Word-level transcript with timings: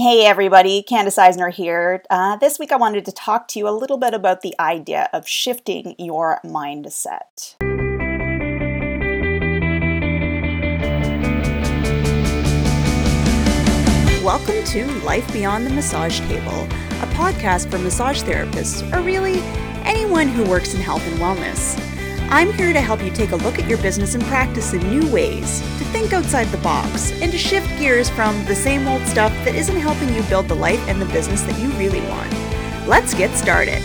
Hey 0.00 0.26
everybody, 0.26 0.84
Candice 0.84 1.18
Eisner 1.18 1.48
here. 1.48 2.04
Uh, 2.08 2.36
this 2.36 2.60
week 2.60 2.70
I 2.70 2.76
wanted 2.76 3.04
to 3.06 3.10
talk 3.10 3.48
to 3.48 3.58
you 3.58 3.68
a 3.68 3.74
little 3.74 3.96
bit 3.96 4.14
about 4.14 4.42
the 4.42 4.54
idea 4.60 5.10
of 5.12 5.26
shifting 5.26 5.96
your 5.98 6.38
mindset. 6.44 7.56
Welcome 14.22 14.62
to 14.66 14.86
Life 15.04 15.32
Beyond 15.32 15.66
the 15.66 15.70
Massage 15.70 16.20
Table, 16.28 16.62
a 16.62 17.08
podcast 17.16 17.68
for 17.68 17.78
massage 17.78 18.22
therapists, 18.22 18.88
or 18.96 19.00
really 19.00 19.40
anyone 19.82 20.28
who 20.28 20.48
works 20.48 20.74
in 20.74 20.80
health 20.80 21.04
and 21.08 21.18
wellness. 21.18 21.97
I'm 22.30 22.52
here 22.52 22.74
to 22.74 22.80
help 22.82 23.02
you 23.02 23.10
take 23.10 23.30
a 23.30 23.36
look 23.36 23.58
at 23.58 23.66
your 23.66 23.78
business 23.78 24.14
and 24.14 24.22
practice 24.24 24.74
in 24.74 24.80
new 24.90 25.10
ways, 25.10 25.60
to 25.60 25.84
think 25.84 26.12
outside 26.12 26.48
the 26.48 26.58
box, 26.58 27.10
and 27.22 27.32
to 27.32 27.38
shift 27.38 27.66
gears 27.78 28.10
from 28.10 28.44
the 28.44 28.54
same 28.54 28.86
old 28.86 29.00
stuff 29.06 29.32
that 29.46 29.54
isn't 29.54 29.80
helping 29.80 30.12
you 30.14 30.22
build 30.24 30.46
the 30.46 30.54
life 30.54 30.78
and 30.88 31.00
the 31.00 31.06
business 31.06 31.40
that 31.44 31.58
you 31.58 31.70
really 31.78 32.02
want. 32.02 32.30
Let's 32.86 33.14
get 33.14 33.34
started. 33.34 33.82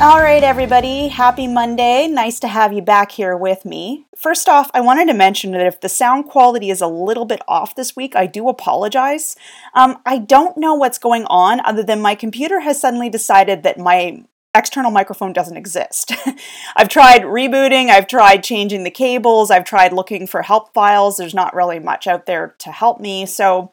All 0.00 0.22
right, 0.22 0.44
everybody, 0.44 1.08
happy 1.08 1.48
Monday. 1.48 2.06
Nice 2.06 2.38
to 2.40 2.48
have 2.48 2.72
you 2.72 2.80
back 2.80 3.10
here 3.10 3.36
with 3.36 3.64
me. 3.64 4.06
First 4.16 4.48
off, 4.48 4.70
I 4.72 4.80
wanted 4.80 5.08
to 5.08 5.14
mention 5.14 5.50
that 5.50 5.66
if 5.66 5.80
the 5.80 5.88
sound 5.88 6.26
quality 6.26 6.70
is 6.70 6.80
a 6.80 6.86
little 6.86 7.24
bit 7.24 7.42
off 7.48 7.74
this 7.74 7.96
week, 7.96 8.14
I 8.14 8.26
do 8.26 8.48
apologize. 8.48 9.34
Um, 9.74 9.98
I 10.06 10.18
don't 10.18 10.56
know 10.56 10.74
what's 10.74 10.96
going 10.96 11.24
on 11.24 11.58
other 11.66 11.82
than 11.82 12.00
my 12.00 12.14
computer 12.14 12.60
has 12.60 12.80
suddenly 12.80 13.10
decided 13.10 13.64
that 13.64 13.78
my 13.78 14.22
external 14.54 14.90
microphone 14.90 15.32
doesn't 15.32 15.56
exist. 15.56 16.12
I've 16.76 16.88
tried 16.88 17.22
rebooting, 17.22 17.88
I've 17.88 18.06
tried 18.06 18.42
changing 18.42 18.84
the 18.84 18.90
cables, 18.90 19.50
I've 19.50 19.64
tried 19.64 19.92
looking 19.92 20.26
for 20.26 20.42
help 20.42 20.74
files. 20.74 21.16
There's 21.16 21.34
not 21.34 21.54
really 21.54 21.78
much 21.78 22.06
out 22.06 22.26
there 22.26 22.54
to 22.58 22.72
help 22.72 23.00
me. 23.00 23.26
So 23.26 23.72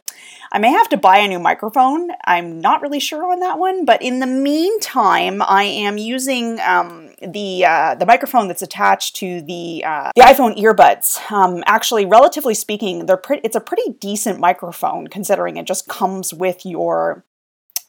I 0.51 0.59
may 0.59 0.71
have 0.71 0.89
to 0.89 0.97
buy 0.97 1.17
a 1.17 1.27
new 1.27 1.39
microphone. 1.39 2.09
I'm 2.25 2.61
not 2.61 2.81
really 2.81 2.99
sure 2.99 3.31
on 3.31 3.39
that 3.41 3.59
one, 3.59 3.85
but 3.85 4.01
in 4.01 4.19
the 4.19 4.27
meantime, 4.27 5.41
I 5.41 5.63
am 5.63 5.97
using 5.97 6.59
um, 6.61 7.11
the 7.21 7.65
uh, 7.65 7.95
the 7.95 8.05
microphone 8.05 8.47
that's 8.47 8.61
attached 8.61 9.15
to 9.17 9.41
the 9.41 9.83
uh, 9.85 10.11
the 10.15 10.21
iPhone 10.21 10.57
earbuds. 10.57 11.19
Um, 11.31 11.63
actually, 11.65 12.05
relatively 12.05 12.53
speaking, 12.53 13.05
they're 13.05 13.17
pretty. 13.17 13.41
It's 13.43 13.55
a 13.55 13.61
pretty 13.61 13.93
decent 13.99 14.39
microphone 14.39 15.07
considering 15.07 15.57
it 15.57 15.65
just 15.65 15.87
comes 15.87 16.33
with 16.33 16.65
your 16.65 17.25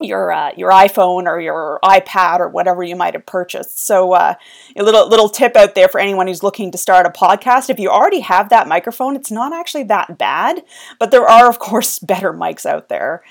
your 0.01 0.31
uh, 0.31 0.53
your 0.57 0.71
iPhone 0.71 1.27
or 1.27 1.41
your 1.41 1.81
iPad 1.83 2.39
or 2.39 2.49
whatever 2.49 2.83
you 2.83 2.95
might 2.95 3.15
have 3.15 3.27
purchased. 3.27 3.79
So 3.79 4.13
uh, 4.13 4.35
a 4.77 4.83
little 4.83 5.09
little 5.09 5.29
tip 5.29 5.57
out 5.57 5.75
there 5.75 5.89
for 5.89 5.99
anyone 5.99 6.27
who's 6.27 6.43
looking 6.43 6.71
to 6.71 6.79
start 6.79 7.07
a 7.07 7.11
podcast: 7.11 7.71
if 7.71 7.79
you 7.79 7.91
already 7.91 8.21
have 8.21 8.49
that 8.51 8.69
microphone, 8.69 9.17
it's 9.17 9.31
not 9.31 9.53
actually 9.53 9.85
that 9.85 10.19
bad, 10.19 10.63
but 10.99 11.11
there 11.11 11.29
are 11.29 11.49
of 11.49 11.59
course 11.59 11.99
better 11.99 12.33
mics 12.33 12.65
out 12.65 12.89
there. 12.89 13.23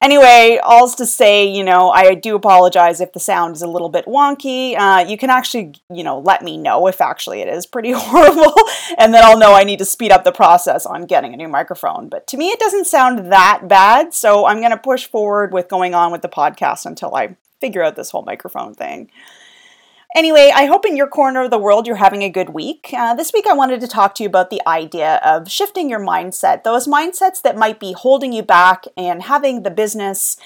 Anyway, 0.00 0.60
all's 0.62 0.94
to 0.94 1.04
say, 1.04 1.44
you 1.44 1.64
know, 1.64 1.90
I 1.90 2.14
do 2.14 2.36
apologize 2.36 3.00
if 3.00 3.12
the 3.12 3.20
sound 3.20 3.56
is 3.56 3.62
a 3.62 3.66
little 3.66 3.88
bit 3.88 4.06
wonky. 4.06 4.78
Uh, 4.78 5.04
you 5.08 5.18
can 5.18 5.28
actually, 5.28 5.74
you 5.92 6.04
know, 6.04 6.20
let 6.20 6.42
me 6.42 6.56
know 6.56 6.86
if 6.86 7.00
actually 7.00 7.40
it 7.40 7.48
is 7.48 7.66
pretty 7.66 7.90
horrible, 7.96 8.54
and 8.96 9.12
then 9.12 9.24
I'll 9.24 9.38
know 9.38 9.54
I 9.54 9.64
need 9.64 9.80
to 9.80 9.84
speed 9.84 10.12
up 10.12 10.22
the 10.22 10.30
process 10.30 10.86
on 10.86 11.06
getting 11.06 11.34
a 11.34 11.36
new 11.36 11.48
microphone. 11.48 12.08
But 12.08 12.28
to 12.28 12.36
me, 12.36 12.50
it 12.50 12.60
doesn't 12.60 12.86
sound 12.86 13.32
that 13.32 13.66
bad, 13.66 14.14
so 14.14 14.46
I'm 14.46 14.60
going 14.60 14.70
to 14.70 14.78
push 14.78 15.06
forward 15.06 15.52
with 15.52 15.68
going 15.68 15.94
on 15.94 16.12
with 16.12 16.22
the 16.22 16.28
podcast 16.28 16.86
until 16.86 17.16
I 17.16 17.36
figure 17.60 17.82
out 17.82 17.96
this 17.96 18.10
whole 18.10 18.22
microphone 18.22 18.74
thing. 18.74 19.10
Anyway, 20.16 20.50
I 20.54 20.64
hope 20.64 20.86
in 20.86 20.96
your 20.96 21.06
corner 21.06 21.44
of 21.44 21.50
the 21.50 21.58
world 21.58 21.86
you're 21.86 21.96
having 21.96 22.22
a 22.22 22.30
good 22.30 22.50
week. 22.50 22.90
Uh, 22.92 23.14
this 23.14 23.30
week 23.32 23.46
I 23.46 23.52
wanted 23.52 23.80
to 23.82 23.86
talk 23.86 24.14
to 24.16 24.22
you 24.22 24.28
about 24.28 24.48
the 24.50 24.62
idea 24.66 25.20
of 25.24 25.50
shifting 25.50 25.90
your 25.90 26.00
mindset, 26.00 26.64
those 26.64 26.86
mindsets 26.86 27.42
that 27.42 27.58
might 27.58 27.78
be 27.78 27.92
holding 27.92 28.32
you 28.32 28.42
back 28.42 28.84
and 28.96 29.22
having 29.22 29.62
the 29.62 29.70
business 29.70 30.38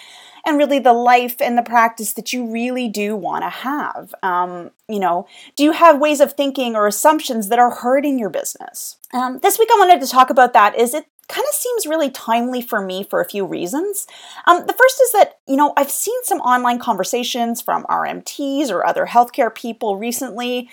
and 0.44 0.58
really 0.58 0.80
the 0.80 0.92
life 0.92 1.40
and 1.40 1.56
the 1.56 1.62
practice 1.62 2.12
that 2.14 2.32
you 2.32 2.50
really 2.50 2.88
do 2.88 3.14
want 3.14 3.44
to 3.44 3.48
have. 3.48 4.12
Um, 4.22 4.72
you 4.88 4.98
know, 4.98 5.26
do 5.56 5.62
you 5.62 5.72
have 5.72 6.00
ways 6.00 6.20
of 6.20 6.32
thinking 6.32 6.74
or 6.74 6.88
assumptions 6.88 7.48
that 7.48 7.60
are 7.60 7.70
hurting 7.70 8.18
your 8.18 8.30
business? 8.30 8.96
Um, 9.12 9.38
this 9.42 9.58
week 9.58 9.68
I 9.72 9.78
wanted 9.78 10.00
to 10.00 10.10
talk 10.10 10.30
about 10.30 10.52
that. 10.54 10.76
Is 10.76 10.94
it 10.94 11.06
kind 11.28 11.46
of 11.48 11.54
seems 11.54 11.86
really 11.86 12.10
timely 12.10 12.60
for 12.60 12.80
me 12.80 13.02
for 13.02 13.20
a 13.20 13.28
few 13.28 13.44
reasons. 13.46 14.06
Um, 14.46 14.66
the 14.66 14.72
first 14.72 15.00
is 15.02 15.12
that, 15.12 15.38
you 15.46 15.56
know, 15.56 15.72
I've 15.76 15.90
seen 15.90 16.22
some 16.24 16.40
online 16.40 16.78
conversations 16.78 17.60
from 17.62 17.84
RMTs 17.84 18.70
or 18.70 18.86
other 18.86 19.06
healthcare 19.06 19.54
people 19.54 19.96
recently, 19.96 20.68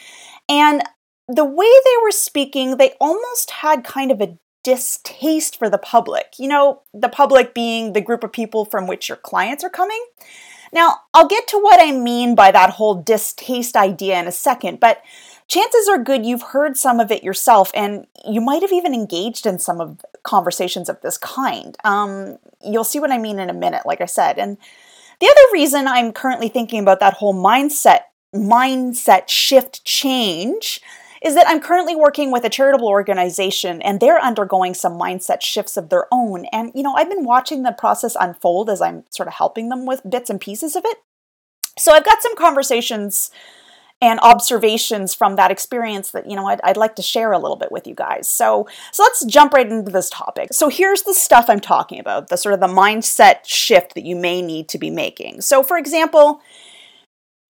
and 0.47 0.83
the 1.27 1.45
way 1.45 1.67
they 1.67 2.01
were 2.01 2.11
speaking, 2.11 2.77
they 2.77 2.93
almost 2.99 3.51
had 3.51 3.83
kind 3.83 4.11
of 4.11 4.19
a 4.19 4.37
distaste 4.63 5.57
for 5.57 5.69
the 5.69 5.77
public. 5.77 6.33
You 6.37 6.47
know, 6.47 6.81
the 6.93 7.09
public 7.09 7.53
being 7.53 7.93
the 7.93 8.01
group 8.01 8.23
of 8.23 8.31
people 8.31 8.65
from 8.65 8.87
which 8.87 9.07
your 9.07 9.17
clients 9.17 9.63
are 9.63 9.69
coming. 9.69 10.03
Now, 10.71 10.97
I'll 11.13 11.27
get 11.27 11.47
to 11.49 11.57
what 11.57 11.79
I 11.81 11.91
mean 11.91 12.35
by 12.35 12.51
that 12.51 12.71
whole 12.71 12.95
distaste 12.95 13.75
idea 13.75 14.19
in 14.19 14.27
a 14.27 14.31
second, 14.31 14.79
but 14.79 15.01
chances 15.49 15.89
are 15.89 15.97
good 15.97 16.25
you've 16.25 16.41
heard 16.41 16.77
some 16.77 16.99
of 16.99 17.11
it 17.11 17.23
yourself 17.23 17.71
and 17.73 18.05
you 18.25 18.39
might 18.39 18.61
have 18.61 18.71
even 18.71 18.93
engaged 18.93 19.45
in 19.45 19.59
some 19.59 19.81
of 19.81 19.99
conversations 20.23 20.87
of 20.87 21.01
this 21.01 21.17
kind. 21.17 21.75
Um, 21.83 22.37
you'll 22.63 22.83
see 22.83 22.99
what 22.99 23.11
I 23.11 23.17
mean 23.17 23.39
in 23.39 23.49
a 23.49 23.53
minute, 23.53 23.85
like 23.85 23.99
I 23.99 24.05
said. 24.05 24.37
And 24.37 24.57
the 25.19 25.27
other 25.27 25.53
reason 25.53 25.87
I'm 25.87 26.13
currently 26.13 26.47
thinking 26.49 26.79
about 26.79 26.99
that 27.01 27.15
whole 27.15 27.33
mindset 27.33 28.01
mindset 28.33 29.27
shift 29.27 29.83
change 29.83 30.81
is 31.23 31.33
that 31.33 31.47
I'm 31.47 31.59
currently 31.59 31.95
working 31.95 32.31
with 32.31 32.45
a 32.45 32.49
charitable 32.49 32.87
organization 32.87 33.81
and 33.81 33.99
they're 33.99 34.19
undergoing 34.19 34.73
some 34.73 34.93
mindset 34.93 35.41
shifts 35.41 35.77
of 35.77 35.89
their 35.89 36.05
own. 36.11 36.45
And, 36.53 36.71
you 36.75 36.83
know, 36.83 36.93
I've 36.93 37.09
been 37.09 37.25
watching 37.25 37.63
the 37.63 37.71
process 37.71 38.15
unfold 38.19 38.69
as 38.69 38.81
I'm 38.81 39.03
sort 39.09 39.27
of 39.27 39.33
helping 39.33 39.69
them 39.69 39.85
with 39.85 40.07
bits 40.09 40.29
and 40.29 40.39
pieces 40.39 40.75
of 40.75 40.83
it. 40.85 40.97
So 41.77 41.91
I've 41.91 42.05
got 42.05 42.21
some 42.21 42.35
conversations 42.35 43.31
and 44.01 44.19
observations 44.21 45.13
from 45.13 45.35
that 45.35 45.51
experience 45.51 46.11
that 46.11 46.29
you 46.29 46.35
know 46.35 46.47
I'd, 46.47 46.61
I'd, 46.63 46.77
like 46.77 46.95
to 46.95 47.01
share 47.01 47.31
a 47.31 47.39
little 47.39 47.57
bit 47.57 47.71
with 47.71 47.85
you 47.85 47.95
guys 47.95 48.27
so 48.27 48.67
so 48.91 49.03
let's 49.03 49.25
jump 49.25 49.53
right 49.53 49.69
into 49.69 49.91
this 49.91 50.09
topic 50.09 50.53
so 50.53 50.69
here's 50.69 51.03
the 51.03 51.13
stuff 51.13 51.45
i'm 51.49 51.59
talking 51.59 51.99
about 51.99 52.29
the 52.29 52.37
sort 52.37 52.53
of 52.53 52.59
the 52.59 52.67
mindset 52.67 53.39
shift 53.45 53.95
that 53.95 54.05
you 54.05 54.15
may 54.15 54.41
need 54.41 54.69
to 54.69 54.77
be 54.77 54.89
making 54.89 55.41
so 55.41 55.61
for 55.61 55.77
example 55.77 56.41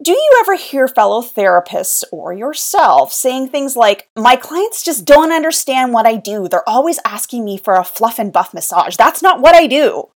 do 0.01 0.13
you 0.13 0.31
ever 0.41 0.55
hear 0.55 0.87
fellow 0.87 1.23
therapists 1.23 2.05
or 2.13 2.33
yourself 2.33 3.13
saying 3.13 3.49
things 3.49 3.75
like, 3.75 4.09
My 4.15 4.37
clients 4.37 4.85
just 4.85 5.05
don't 5.05 5.33
understand 5.33 5.93
what 5.93 6.07
I 6.07 6.15
do. 6.15 6.47
They're 6.47 6.69
always 6.69 7.01
asking 7.05 7.45
me 7.45 7.59
for 7.59 7.75
a 7.75 7.83
fluff 7.83 8.21
and 8.21 8.33
buff 8.33 8.55
massage. 8.55 8.97
That's 8.97 9.23
not 9.23 9.41
what 9.41 9.57
I 9.57 9.67
do. 9.67 10.11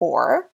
Or 0.00 0.50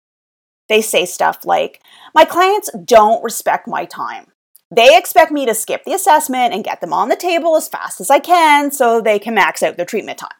they 0.69 0.81
say 0.81 1.06
stuff 1.06 1.45
like, 1.45 1.83
My 2.15 2.25
clients 2.25 2.71
don't 2.84 3.25
respect 3.25 3.66
my 3.66 3.84
time. 3.84 4.28
They 4.71 4.97
expect 4.97 5.33
me 5.33 5.47
to 5.47 5.55
skip 5.55 5.84
the 5.84 5.95
assessment 5.95 6.53
and 6.53 6.65
get 6.65 6.81
them 6.81 6.93
on 6.93 7.09
the 7.09 7.17
table 7.17 7.56
as 7.56 7.69
fast 7.69 8.01
as 8.01 8.11
I 8.11 8.19
can 8.19 8.71
so 8.71 9.01
they 9.01 9.19
can 9.19 9.34
max 9.34 9.62
out 9.62 9.77
their 9.77 9.87
treatment 9.87 10.19
time. 10.19 10.31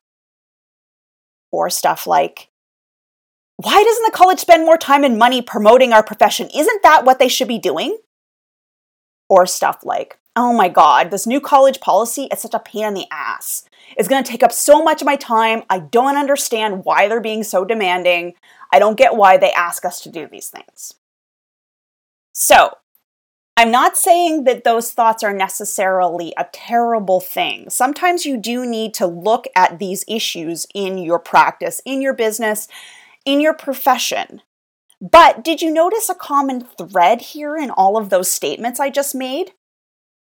Or 1.50 1.71
stuff 1.71 2.06
like, 2.06 2.49
why 3.56 3.83
doesn't 3.83 4.05
the 4.05 4.17
college 4.17 4.38
spend 4.38 4.65
more 4.65 4.77
time 4.77 5.03
and 5.03 5.19
money 5.19 5.41
promoting 5.41 5.93
our 5.93 6.03
profession? 6.03 6.49
Isn't 6.55 6.83
that 6.83 7.05
what 7.05 7.19
they 7.19 7.28
should 7.28 7.49
be 7.49 7.59
doing? 7.59 7.99
Or 9.31 9.47
stuff 9.47 9.81
like, 9.83 10.19
oh 10.37 10.53
my 10.53 10.69
God, 10.69 11.11
this 11.11 11.27
new 11.27 11.41
college 11.41 11.81
policy 11.81 12.28
is 12.31 12.41
such 12.41 12.55
a 12.55 12.61
pain 12.61 12.84
in 12.84 12.94
the 12.94 13.06
ass. 13.11 13.65
It's 13.97 14.09
going 14.09 14.22
to 14.22 14.31
take 14.31 14.43
up 14.43 14.53
so 14.53 14.84
much 14.84 15.03
of 15.03 15.06
my 15.06 15.17
time. 15.17 15.62
I 15.69 15.81
don't 15.81 16.17
understand 16.17 16.84
why 16.84 17.09
they're 17.09 17.21
being 17.21 17.43
so 17.43 17.65
demanding. 17.65 18.34
I 18.72 18.78
don't 18.78 18.97
get 18.99 19.17
why 19.17 19.38
they 19.38 19.50
ask 19.53 19.84
us 19.84 20.00
to 20.03 20.11
do 20.11 20.28
these 20.31 20.49
things. 20.49 20.94
So, 22.33 22.77
I'm 23.58 23.72
not 23.72 23.96
saying 23.96 24.44
that 24.44 24.62
those 24.62 24.92
thoughts 24.92 25.24
are 25.24 25.34
necessarily 25.34 26.32
a 26.36 26.46
terrible 26.52 27.19
thing. 27.19 27.69
Sometimes 27.70 28.24
you 28.24 28.36
do 28.36 28.64
need 28.64 28.94
to 28.94 29.06
look 29.08 29.48
at 29.56 29.80
these 29.80 30.04
issues 30.06 30.64
in 30.76 30.96
your 30.96 31.19
practice, 31.19 31.82
in 31.84 32.00
your 32.00 32.14
business, 32.14 32.69
in 33.24 33.41
your 33.41 33.54
profession. 33.54 34.43
But 35.00 35.43
did 35.43 35.60
you 35.60 35.72
notice 35.72 36.08
a 36.08 36.14
common 36.14 36.60
thread 36.60 37.20
here 37.20 37.56
in 37.56 37.70
all 37.70 37.96
of 37.96 38.10
those 38.10 38.31
statements 38.31 38.78
I 38.78 38.90
just 38.90 39.12
made? 39.12 39.50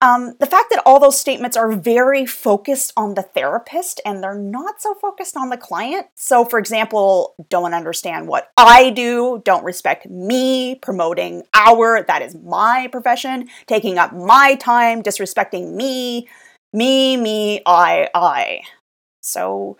Um, 0.02 0.34
the 0.40 0.46
fact 0.46 0.70
that 0.70 0.82
all 0.86 0.98
those 0.98 1.20
statements 1.20 1.58
are 1.58 1.72
very 1.72 2.24
focused 2.24 2.92
on 2.96 3.14
the 3.14 3.22
therapist 3.22 4.00
and 4.06 4.22
they're 4.22 4.38
not 4.38 4.80
so 4.80 4.94
focused 4.94 5.36
on 5.36 5.50
the 5.50 5.58
client. 5.58 6.06
So, 6.14 6.46
for 6.46 6.58
example, 6.58 7.34
don't 7.50 7.74
understand 7.74 8.26
what 8.26 8.50
I 8.56 8.90
do, 8.90 9.42
don't 9.44 9.62
respect 9.62 10.08
me, 10.08 10.76
promoting 10.76 11.42
our, 11.52 12.02
that 12.02 12.22
is 12.22 12.34
my 12.34 12.88
profession, 12.90 13.48
taking 13.66 13.98
up 13.98 14.14
my 14.14 14.54
time, 14.54 15.02
disrespecting 15.02 15.74
me, 15.74 16.28
me, 16.72 17.18
me, 17.18 17.60
I, 17.66 18.08
I. 18.14 18.62
So, 19.20 19.76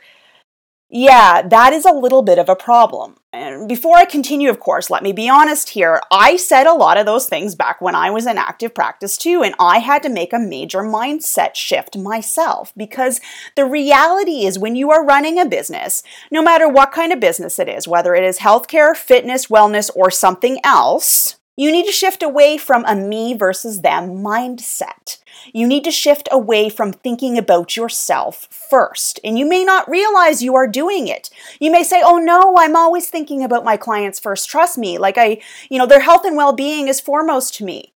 yeah, 0.90 1.40
that 1.48 1.72
is 1.72 1.86
a 1.86 1.92
little 1.92 2.20
bit 2.20 2.38
of 2.38 2.50
a 2.50 2.56
problem. 2.56 3.16
And 3.32 3.68
before 3.68 3.96
I 3.96 4.06
continue, 4.06 4.50
of 4.50 4.58
course, 4.58 4.90
let 4.90 5.04
me 5.04 5.12
be 5.12 5.28
honest 5.28 5.68
here. 5.68 6.00
I 6.10 6.36
said 6.36 6.66
a 6.66 6.74
lot 6.74 6.96
of 6.96 7.06
those 7.06 7.28
things 7.28 7.54
back 7.54 7.80
when 7.80 7.94
I 7.94 8.10
was 8.10 8.26
in 8.26 8.36
active 8.36 8.74
practice 8.74 9.16
too, 9.16 9.42
and 9.44 9.54
I 9.60 9.78
had 9.78 10.02
to 10.02 10.08
make 10.08 10.32
a 10.32 10.38
major 10.38 10.80
mindset 10.80 11.54
shift 11.54 11.96
myself 11.96 12.72
because 12.76 13.20
the 13.54 13.64
reality 13.64 14.46
is 14.46 14.58
when 14.58 14.74
you 14.74 14.90
are 14.90 15.04
running 15.04 15.38
a 15.38 15.46
business, 15.46 16.02
no 16.32 16.42
matter 16.42 16.68
what 16.68 16.90
kind 16.90 17.12
of 17.12 17.20
business 17.20 17.60
it 17.60 17.68
is, 17.68 17.86
whether 17.86 18.16
it 18.16 18.24
is 18.24 18.40
healthcare, 18.40 18.96
fitness, 18.96 19.46
wellness, 19.46 19.90
or 19.94 20.10
something 20.10 20.58
else, 20.64 21.36
you 21.56 21.70
need 21.70 21.86
to 21.86 21.92
shift 21.92 22.22
away 22.22 22.56
from 22.56 22.84
a 22.86 22.94
me 22.94 23.34
versus 23.34 23.82
them 23.82 24.22
mindset. 24.24 25.18
You 25.52 25.66
need 25.66 25.84
to 25.84 25.90
shift 25.90 26.28
away 26.30 26.68
from 26.68 26.92
thinking 26.92 27.36
about 27.36 27.76
yourself 27.76 28.48
first. 28.50 29.20
And 29.24 29.38
you 29.38 29.44
may 29.46 29.64
not 29.64 29.88
realize 29.88 30.42
you 30.42 30.54
are 30.54 30.66
doing 30.66 31.08
it. 31.08 31.28
You 31.60 31.70
may 31.70 31.82
say, 31.82 32.02
oh 32.04 32.18
no, 32.18 32.56
I'm 32.58 32.76
always 32.76 33.08
thinking 33.08 33.42
about 33.44 33.64
my 33.64 33.76
clients 33.76 34.20
first. 34.20 34.48
Trust 34.48 34.78
me. 34.78 34.98
Like 34.98 35.18
I, 35.18 35.40
you 35.68 35.78
know, 35.78 35.86
their 35.86 36.00
health 36.00 36.24
and 36.24 36.36
well 36.36 36.52
being 36.52 36.88
is 36.88 37.00
foremost 37.00 37.54
to 37.56 37.64
me. 37.64 37.92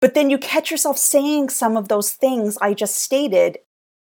But 0.00 0.14
then 0.14 0.30
you 0.30 0.38
catch 0.38 0.70
yourself 0.70 0.98
saying 0.98 1.50
some 1.50 1.76
of 1.76 1.88
those 1.88 2.12
things 2.12 2.58
I 2.60 2.74
just 2.74 2.96
stated. 2.96 3.58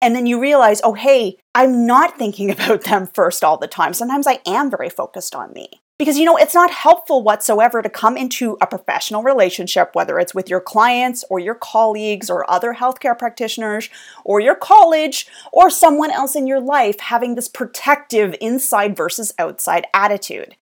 And 0.02 0.16
then 0.16 0.26
you 0.26 0.40
realize, 0.42 0.82
oh, 0.84 0.94
hey, 0.94 1.38
I'm 1.56 1.86
not 1.86 2.18
thinking 2.18 2.52
about 2.52 2.84
them 2.84 3.08
first 3.08 3.44
all 3.44 3.58
the 3.58 3.68
time. 3.68 3.94
Sometimes 3.94 4.28
I 4.28 4.40
am 4.46 4.70
very 4.70 4.90
focused 4.90 5.36
on 5.36 5.54
me. 5.54 5.83
Because, 6.04 6.18
you 6.18 6.26
know, 6.26 6.36
it's 6.36 6.54
not 6.54 6.70
helpful 6.70 7.24
whatsoever 7.24 7.82
to 7.82 7.90
come 7.90 8.18
into 8.18 8.58
a 8.60 8.68
professional 8.68 9.24
relationship, 9.24 9.92
whether 9.94 10.20
it's 10.20 10.36
with 10.36 10.50
your 10.50 10.60
clients 10.60 11.24
or 11.30 11.40
your 11.40 11.56
colleagues 11.56 12.30
or 12.30 12.50
other 12.52 12.74
healthcare 12.74 13.18
practitioners 13.18 13.90
or 14.26 14.42
your 14.42 14.54
college 14.54 15.28
or 15.54 15.70
someone 15.70 16.12
else 16.12 16.36
in 16.36 16.46
your 16.46 16.60
life 16.60 17.00
having 17.00 17.36
this 17.36 17.48
protective 17.48 18.36
inside 18.42 18.98
versus 18.98 19.34
outside 19.40 19.88
attitude. 19.94 20.58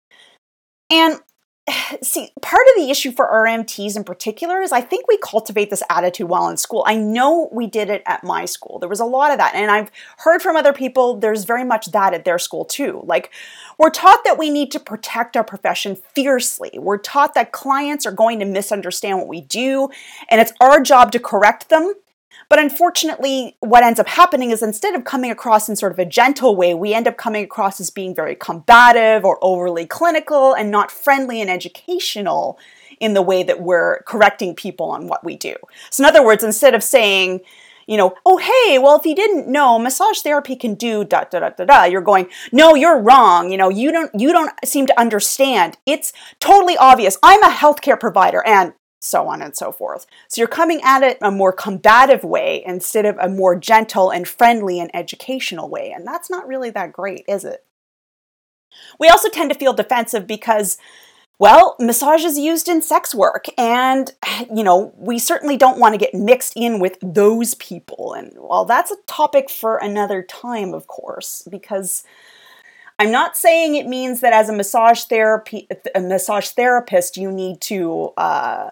And 0.92 1.20
see, 2.02 2.30
part 2.42 2.66
of 2.70 2.82
the 2.82 2.90
issue 2.90 3.12
for 3.12 3.28
RMTs 3.28 3.96
in 3.96 4.04
particular 4.04 4.62
is 4.62 4.72
I 4.72 4.82
think 4.82 5.08
we 5.08 5.18
cultivate 5.18 5.70
this 5.70 5.84
attitude 5.90 6.28
while 6.28 6.50
in 6.50 6.58
school. 6.58 6.84
I 6.86 6.96
know 6.96 7.50
we 7.52 7.68
did 7.68 7.90
it 7.90 8.04
at 8.06 8.24
my 8.24 8.46
school. 8.46 8.80
There 8.80 8.90
was 8.90 9.00
a 9.00 9.06
lot 9.06 9.32
of 9.32 9.38
that. 9.38 9.54
And 9.56 9.70
I've 9.70 9.92
heard 10.18 10.42
from 10.42 10.56
other 10.56 10.74
people 10.74 11.18
there's 11.18 11.44
very 11.44 11.64
much 11.64 11.92
that 11.92 12.14
at 12.14 12.26
their 12.26 12.40
school 12.40 12.66
too. 12.66 13.02
Like, 13.06 13.32
we're 13.78 13.90
taught 13.90 14.24
that 14.26 14.38
we 14.38 14.50
need 14.50 14.72
to 14.72 14.80
protect 14.80 15.36
our 15.36 15.44
profession 15.44 15.96
fiercely. 15.96 16.72
We're 16.76 16.98
taught 16.98 17.34
that 17.34 17.52
clients 17.52 18.06
are 18.06 18.12
going 18.12 18.40
to 18.40 18.46
misunderstand 18.46 19.18
what 19.18 19.28
we 19.28 19.42
do, 19.42 19.90
and 20.30 20.40
it's 20.40 20.54
our 20.62 20.80
job 20.82 21.12
to 21.14 21.20
correct 21.20 21.70
them 21.70 21.94
but 22.50 22.60
unfortunately, 22.60 23.56
what 23.60 23.84
ends 23.84 24.00
up 24.00 24.08
happening 24.08 24.52
is 24.52 24.62
instead 24.62 24.96
of 24.96 25.04
coming 25.04 25.32
across 25.32 25.70
in 25.70 25.76
sort 25.76 25.92
of 25.92 26.00
a 26.00 26.06
gentle 26.06 26.56
way, 26.56 26.74
we 26.74 26.94
end 26.94 27.08
up 27.08 27.18
coming 27.18 27.44
across 27.44 27.80
as 27.80 27.90
being 27.90 28.14
very 28.14 28.36
combative 28.36 29.24
or 29.24 29.40
overly 29.42 29.86
clinical 29.86 30.54
and 30.54 30.70
not 30.70 30.92
friendly 30.92 31.42
and 31.42 31.50
educational 31.50 32.60
in 33.00 33.14
the 33.14 33.22
way 33.22 33.44
that 33.44 33.62
we're 33.62 34.04
correcting 34.04 34.56
people 34.56 34.90
on 34.92 35.08
what 35.08 35.24
we 35.24 35.36
do. 35.36 35.56
So, 35.90 36.04
in 36.04 36.08
other 36.08 36.24
words, 36.24 36.44
instead 36.44 36.76
of 36.76 36.84
saying, 36.84 37.42
you 37.88 37.98
know, 37.98 38.16
oh 38.26 38.38
hey, 38.38 38.78
well 38.80 38.98
if 38.98 39.06
you 39.06 39.16
didn't 39.16 39.48
know, 39.48 39.78
massage 39.80 40.20
therapy 40.20 40.56
can 40.56 40.76
do 40.76 41.04
da 41.04 41.24
da 41.26 41.40
da 41.40 41.50
da 41.50 41.66
da. 41.66 41.84
You're 41.84 42.02
going, 42.02 42.28
no, 42.52 42.76
you're 42.76 43.00
wrong. 43.00 43.52
You 43.52 43.58
know, 43.58 43.70
you 43.70 43.92
don't 43.92 44.12
you 44.14 44.32
don't 44.32 44.52
seem 44.64 44.88
to 44.88 45.00
understand. 45.00 45.78
It's 45.86 46.14
totally 46.40 46.78
obvious. 46.78 47.18
I'm 47.24 47.44
a 47.44 47.50
healthcare 47.50 48.00
provider, 48.00 48.46
and 48.46 48.74
so 49.02 49.28
on 49.28 49.42
and 49.42 49.58
so 49.58 49.72
forth. 49.72 50.06
So 50.28 50.40
you're 50.40 50.48
coming 50.48 50.80
at 50.84 51.02
it 51.04 51.18
a 51.22 51.32
more 51.32 51.52
combative 51.52 52.24
way 52.24 52.64
instead 52.66 53.06
of 53.06 53.18
a 53.20 53.28
more 53.28 53.56
gentle 53.56 54.12
and 54.12 54.28
friendly 54.28 54.80
and 54.80 54.96
educational 54.96 55.70
way. 55.70 55.92
And 55.92 56.08
that's 56.08 56.30
not 56.30 56.48
really 56.48 56.70
that 56.70 56.94
great, 56.94 57.26
is 57.28 57.44
it? 57.44 57.66
We 59.00 59.10
also 59.10 59.28
tend 59.30 59.52
to 59.52 59.58
feel 59.58 59.74
defensive 59.74 60.28
because, 60.28 60.78
well, 61.40 61.76
massage 61.80 62.24
is 62.24 62.38
used 62.38 62.70
in 62.70 62.84
sex 62.84 63.16
work. 63.16 63.46
And, 63.58 64.14
you 64.56 64.64
know, 64.64 64.94
we 64.96 65.18
certainly 65.18 65.58
don't 65.58 65.80
want 65.80 65.94
to 65.94 66.00
get 66.00 66.14
mixed 66.14 66.54
in 66.56 66.80
with 66.80 66.98
those 67.02 67.56
people. 67.56 68.14
And, 68.14 68.34
well, 68.38 68.66
that's 68.66 68.92
a 68.92 68.98
topic 69.08 69.50
for 69.50 69.78
another 69.78 70.22
time, 70.22 70.74
of 70.74 70.88
course, 70.88 71.48
because. 71.50 72.04
I'm 73.00 73.12
not 73.12 73.36
saying 73.36 73.74
it 73.74 73.88
means 73.88 74.22
that 74.22 74.32
as 74.32 74.48
a 74.48 74.54
massage 74.54 75.06
therapy, 75.06 75.68
a 75.96 76.00
massage 76.00 76.50
therapist, 76.50 77.18
you 77.18 77.32
need 77.32 77.60
to 77.62 78.12
uh, 78.16 78.70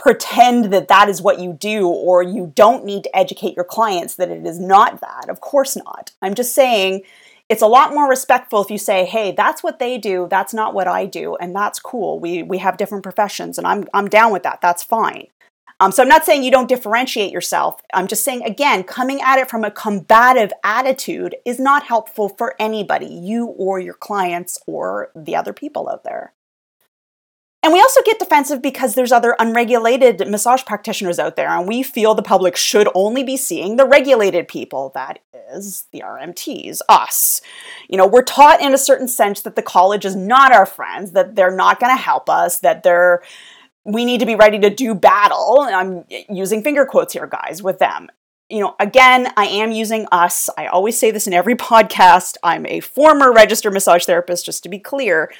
pretend 0.00 0.72
that 0.72 0.88
that 0.88 1.10
is 1.10 1.20
what 1.20 1.40
you 1.40 1.52
do 1.52 1.86
or 1.86 2.22
you 2.22 2.50
don't 2.54 2.86
need 2.86 3.04
to 3.04 3.16
educate 3.16 3.54
your 3.54 3.66
clients 3.66 4.14
that 4.16 4.30
it 4.30 4.46
is 4.46 4.58
not 4.58 5.00
that. 5.02 5.28
Of 5.28 5.42
course 5.42 5.76
not. 5.76 6.12
I'm 6.22 6.34
just 6.34 6.54
saying 6.54 7.02
it's 7.50 7.60
a 7.60 7.66
lot 7.66 7.92
more 7.92 8.08
respectful 8.08 8.62
if 8.62 8.70
you 8.70 8.78
say, 8.78 9.04
"Hey, 9.04 9.32
that's 9.32 9.62
what 9.62 9.78
they 9.78 9.98
do, 9.98 10.26
that's 10.30 10.54
not 10.54 10.72
what 10.72 10.88
I 10.88 11.04
do, 11.04 11.36
and 11.36 11.54
that's 11.54 11.78
cool. 11.78 12.18
We 12.18 12.42
we 12.42 12.58
have 12.58 12.78
different 12.78 13.04
professions 13.04 13.58
and 13.58 13.66
I'm 13.66 13.84
I'm 13.92 14.08
down 14.08 14.32
with 14.32 14.42
that. 14.44 14.62
That's 14.62 14.82
fine." 14.82 15.26
Um, 15.80 15.92
so 15.92 16.02
I'm 16.02 16.08
not 16.08 16.24
saying 16.24 16.44
you 16.44 16.50
don't 16.50 16.68
differentiate 16.68 17.32
yourself. 17.32 17.80
I'm 17.94 18.06
just 18.06 18.22
saying, 18.22 18.42
again, 18.42 18.84
coming 18.84 19.22
at 19.22 19.38
it 19.38 19.48
from 19.48 19.64
a 19.64 19.70
combative 19.70 20.52
attitude 20.62 21.34
is 21.46 21.58
not 21.58 21.84
helpful 21.84 22.28
for 22.28 22.54
anybody, 22.58 23.06
you 23.06 23.46
or 23.46 23.80
your 23.80 23.94
clients 23.94 24.58
or 24.66 25.10
the 25.16 25.36
other 25.36 25.54
people 25.54 25.88
out 25.88 26.04
there. 26.04 26.34
And 27.62 27.74
we 27.74 27.80
also 27.80 28.00
get 28.04 28.18
defensive 28.18 28.62
because 28.62 28.94
there's 28.94 29.12
other 29.12 29.36
unregulated 29.38 30.26
massage 30.28 30.64
practitioners 30.64 31.18
out 31.18 31.36
there, 31.36 31.50
and 31.50 31.68
we 31.68 31.82
feel 31.82 32.14
the 32.14 32.22
public 32.22 32.56
should 32.56 32.88
only 32.94 33.22
be 33.22 33.36
seeing 33.36 33.76
the 33.76 33.84
regulated 33.84 34.48
people. 34.48 34.90
That 34.94 35.18
is 35.52 35.84
the 35.92 36.00
RMTs, 36.00 36.80
us. 36.88 37.42
You 37.88 37.98
know, 37.98 38.06
we're 38.06 38.22
taught 38.22 38.62
in 38.62 38.72
a 38.72 38.78
certain 38.78 39.08
sense 39.08 39.42
that 39.42 39.56
the 39.56 39.62
college 39.62 40.06
is 40.06 40.16
not 40.16 40.52
our 40.52 40.64
friends, 40.64 41.12
that 41.12 41.34
they're 41.34 41.54
not 41.54 41.80
going 41.80 41.94
to 41.94 42.02
help 42.02 42.30
us, 42.30 42.60
that 42.60 42.82
they're 42.82 43.22
we 43.84 44.04
need 44.04 44.20
to 44.20 44.26
be 44.26 44.34
ready 44.34 44.58
to 44.58 44.70
do 44.70 44.94
battle. 44.94 45.60
I'm 45.60 46.04
using 46.28 46.62
finger 46.62 46.84
quotes 46.84 47.12
here, 47.12 47.26
guys, 47.26 47.62
with 47.62 47.78
them. 47.78 48.08
You 48.48 48.60
know, 48.60 48.74
again, 48.78 49.32
I 49.36 49.46
am 49.46 49.70
using 49.70 50.06
us. 50.12 50.50
I 50.58 50.66
always 50.66 50.98
say 50.98 51.10
this 51.10 51.26
in 51.26 51.32
every 51.32 51.54
podcast. 51.56 52.36
I'm 52.42 52.66
a 52.66 52.80
former 52.80 53.32
registered 53.32 53.72
massage 53.72 54.04
therapist, 54.04 54.44
just 54.44 54.62
to 54.64 54.68
be 54.68 54.78
clear. 54.78 55.30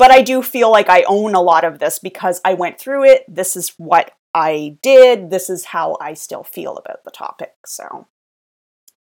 But 0.00 0.10
I 0.10 0.22
do 0.22 0.40
feel 0.40 0.70
like 0.70 0.88
I 0.88 1.02
own 1.06 1.34
a 1.34 1.42
lot 1.42 1.62
of 1.62 1.78
this 1.78 1.98
because 1.98 2.40
I 2.42 2.54
went 2.54 2.80
through 2.80 3.04
it. 3.04 3.22
This 3.28 3.54
is 3.54 3.74
what 3.76 4.12
I 4.34 4.78
did. 4.80 5.28
This 5.28 5.50
is 5.50 5.66
how 5.66 5.98
I 6.00 6.14
still 6.14 6.42
feel 6.42 6.78
about 6.78 7.04
the 7.04 7.10
topic. 7.10 7.52
So, 7.66 8.06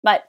but 0.03 0.25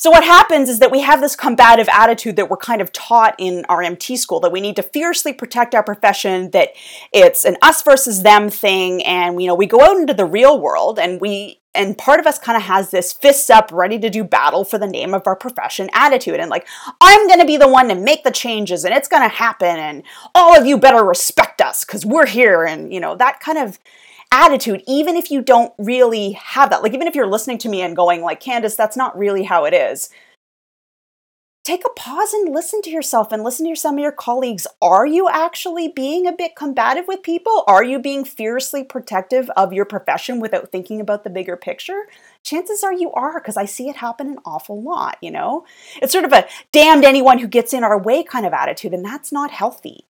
so 0.00 0.10
what 0.10 0.24
happens 0.24 0.70
is 0.70 0.78
that 0.78 0.90
we 0.90 1.00
have 1.02 1.20
this 1.20 1.36
combative 1.36 1.86
attitude 1.92 2.36
that 2.36 2.48
we're 2.48 2.56
kind 2.56 2.80
of 2.80 2.90
taught 2.90 3.34
in 3.36 3.64
RMT 3.68 4.16
school 4.16 4.40
that 4.40 4.50
we 4.50 4.62
need 4.62 4.76
to 4.76 4.82
fiercely 4.82 5.34
protect 5.34 5.74
our 5.74 5.82
profession, 5.82 6.52
that 6.52 6.70
it's 7.12 7.44
an 7.44 7.58
us 7.60 7.82
versus 7.82 8.22
them 8.22 8.48
thing, 8.48 9.04
and 9.04 9.42
you 9.42 9.46
know 9.46 9.54
we 9.54 9.66
go 9.66 9.82
out 9.82 9.98
into 9.98 10.14
the 10.14 10.24
real 10.24 10.58
world 10.58 10.98
and 10.98 11.20
we 11.20 11.60
and 11.74 11.98
part 11.98 12.18
of 12.18 12.26
us 12.26 12.38
kind 12.38 12.56
of 12.56 12.62
has 12.62 12.90
this 12.90 13.12
fists 13.12 13.50
up, 13.50 13.70
ready 13.74 13.98
to 13.98 14.08
do 14.08 14.24
battle 14.24 14.64
for 14.64 14.78
the 14.78 14.86
name 14.86 15.12
of 15.12 15.26
our 15.26 15.36
profession 15.36 15.90
attitude. 15.92 16.40
And 16.40 16.48
like, 16.48 16.66
I'm 17.02 17.28
going 17.28 17.38
to 17.38 17.46
be 17.46 17.58
the 17.58 17.68
one 17.68 17.88
to 17.88 17.94
make 17.94 18.24
the 18.24 18.30
changes 18.30 18.86
and 18.86 18.94
it's 18.94 19.06
going 19.06 19.22
to 19.22 19.28
happen. 19.28 19.76
And 19.76 20.02
all 20.34 20.58
of 20.58 20.66
you 20.66 20.78
better 20.78 21.04
respect 21.04 21.60
us 21.60 21.84
because 21.84 22.06
we're 22.06 22.26
here. 22.26 22.64
And, 22.64 22.92
you 22.92 23.00
know, 23.00 23.14
that 23.16 23.38
kind 23.38 23.58
of 23.58 23.78
attitude, 24.32 24.82
even 24.86 25.16
if 25.16 25.30
you 25.30 25.42
don't 25.42 25.72
really 25.78 26.32
have 26.32 26.70
that, 26.70 26.82
like, 26.82 26.94
even 26.94 27.06
if 27.06 27.14
you're 27.14 27.26
listening 27.26 27.58
to 27.58 27.68
me 27.68 27.82
and 27.82 27.96
going, 27.96 28.22
like, 28.22 28.42
Candice, 28.42 28.76
that's 28.76 28.96
not 28.96 29.18
really 29.18 29.44
how 29.44 29.64
it 29.64 29.74
is 29.74 30.10
take 31.70 31.84
a 31.84 31.90
pause 31.90 32.32
and 32.32 32.52
listen 32.52 32.80
to 32.82 32.90
yourself 32.90 33.30
and 33.30 33.44
listen 33.44 33.68
to 33.68 33.76
some 33.76 33.96
of 33.96 34.00
your 34.00 34.12
colleagues. 34.12 34.66
Are 34.80 35.06
you 35.06 35.28
actually 35.28 35.88
being 35.88 36.26
a 36.26 36.32
bit 36.32 36.56
combative 36.56 37.06
with 37.06 37.22
people? 37.22 37.64
Are 37.66 37.84
you 37.84 37.98
being 37.98 38.24
fiercely 38.24 38.82
protective 38.82 39.50
of 39.50 39.72
your 39.72 39.84
profession 39.84 40.40
without 40.40 40.72
thinking 40.72 41.00
about 41.00 41.22
the 41.22 41.30
bigger 41.30 41.56
picture? 41.56 42.08
Chances 42.42 42.82
are 42.82 42.92
you 42.92 43.12
are, 43.12 43.38
because 43.40 43.56
I 43.56 43.66
see 43.66 43.88
it 43.88 43.96
happen 43.96 44.26
an 44.26 44.38
awful 44.44 44.82
lot, 44.82 45.18
you 45.20 45.30
know? 45.30 45.64
It's 46.02 46.12
sort 46.12 46.24
of 46.24 46.32
a 46.32 46.48
damned 46.72 47.04
anyone 47.04 47.38
who 47.38 47.46
gets 47.46 47.72
in 47.72 47.84
our 47.84 48.00
way 48.00 48.24
kind 48.24 48.46
of 48.46 48.52
attitude, 48.52 48.94
and 48.94 49.04
that's 49.04 49.30
not 49.30 49.50
healthy. 49.50 50.06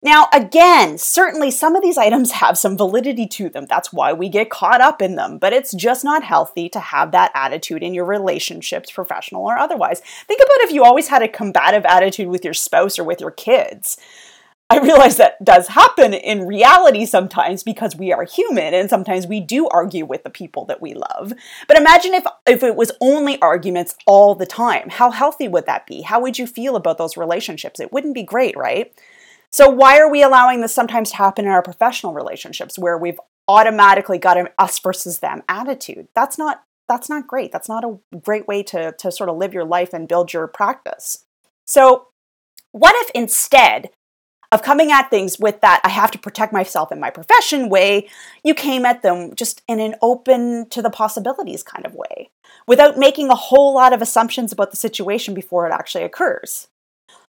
Now, 0.00 0.28
again, 0.32 0.96
certainly 0.96 1.50
some 1.50 1.74
of 1.74 1.82
these 1.82 1.98
items 1.98 2.30
have 2.32 2.56
some 2.56 2.76
validity 2.76 3.26
to 3.26 3.48
them. 3.48 3.66
That's 3.68 3.92
why 3.92 4.12
we 4.12 4.28
get 4.28 4.48
caught 4.48 4.80
up 4.80 5.02
in 5.02 5.16
them. 5.16 5.38
But 5.38 5.52
it's 5.52 5.74
just 5.74 6.04
not 6.04 6.22
healthy 6.22 6.68
to 6.68 6.78
have 6.78 7.10
that 7.12 7.32
attitude 7.34 7.82
in 7.82 7.94
your 7.94 8.04
relationships, 8.04 8.92
professional 8.92 9.44
or 9.44 9.58
otherwise. 9.58 10.00
Think 10.28 10.40
about 10.40 10.68
if 10.68 10.72
you 10.72 10.84
always 10.84 11.08
had 11.08 11.22
a 11.22 11.28
combative 11.28 11.84
attitude 11.84 12.28
with 12.28 12.44
your 12.44 12.54
spouse 12.54 12.96
or 12.96 13.04
with 13.04 13.20
your 13.20 13.32
kids. 13.32 13.96
I 14.70 14.78
realize 14.78 15.16
that 15.16 15.42
does 15.42 15.68
happen 15.68 16.12
in 16.12 16.46
reality 16.46 17.06
sometimes 17.06 17.62
because 17.62 17.96
we 17.96 18.12
are 18.12 18.24
human 18.24 18.74
and 18.74 18.90
sometimes 18.90 19.26
we 19.26 19.40
do 19.40 19.66
argue 19.68 20.04
with 20.04 20.24
the 20.24 20.30
people 20.30 20.66
that 20.66 20.82
we 20.82 20.92
love. 20.92 21.32
But 21.66 21.78
imagine 21.78 22.12
if, 22.12 22.24
if 22.46 22.62
it 22.62 22.76
was 22.76 22.92
only 23.00 23.40
arguments 23.40 23.96
all 24.06 24.34
the 24.34 24.46
time. 24.46 24.90
How 24.90 25.10
healthy 25.10 25.48
would 25.48 25.64
that 25.66 25.86
be? 25.86 26.02
How 26.02 26.20
would 26.20 26.38
you 26.38 26.46
feel 26.46 26.76
about 26.76 26.98
those 26.98 27.16
relationships? 27.16 27.80
It 27.80 27.92
wouldn't 27.94 28.14
be 28.14 28.22
great, 28.22 28.56
right? 28.58 28.92
So, 29.50 29.68
why 29.68 29.98
are 29.98 30.10
we 30.10 30.22
allowing 30.22 30.60
this 30.60 30.74
sometimes 30.74 31.10
to 31.10 31.16
happen 31.16 31.44
in 31.46 31.50
our 31.50 31.62
professional 31.62 32.12
relationships 32.12 32.78
where 32.78 32.98
we've 32.98 33.20
automatically 33.46 34.18
got 34.18 34.36
an 34.36 34.48
us 34.58 34.78
versus 34.78 35.20
them 35.20 35.42
attitude? 35.48 36.08
That's 36.14 36.38
not 36.38 36.64
that's 36.88 37.08
not 37.08 37.26
great. 37.26 37.52
That's 37.52 37.68
not 37.68 37.84
a 37.84 37.98
great 38.18 38.48
way 38.48 38.62
to, 38.64 38.92
to 38.92 39.12
sort 39.12 39.28
of 39.28 39.36
live 39.36 39.52
your 39.52 39.64
life 39.64 39.92
and 39.92 40.08
build 40.08 40.32
your 40.32 40.46
practice. 40.46 41.24
So, 41.66 42.08
What 42.72 42.94
if 42.98 43.10
instead 43.14 43.90
of 44.50 44.62
coming 44.62 44.90
at 44.90 45.10
things 45.10 45.38
with 45.38 45.60
that 45.60 45.80
I 45.84 45.90
have 45.90 46.10
to 46.12 46.18
protect 46.18 46.52
myself 46.52 46.90
in 46.90 47.00
my 47.00 47.10
profession 47.10 47.68
way, 47.68 48.08
you 48.42 48.54
came 48.54 48.86
at 48.86 49.02
them 49.02 49.34
just 49.34 49.62
in 49.68 49.80
an 49.80 49.94
open 50.00 50.68
to 50.70 50.80
the 50.80 50.90
possibilities 50.90 51.62
kind 51.62 51.84
of 51.84 51.94
way, 51.94 52.30
without 52.66 52.96
making 52.96 53.28
a 53.28 53.34
whole 53.34 53.74
lot 53.74 53.92
of 53.92 54.00
assumptions 54.00 54.52
about 54.52 54.70
the 54.70 54.76
situation 54.76 55.34
before 55.34 55.66
it 55.66 55.72
actually 55.72 56.04
occurs. 56.04 56.68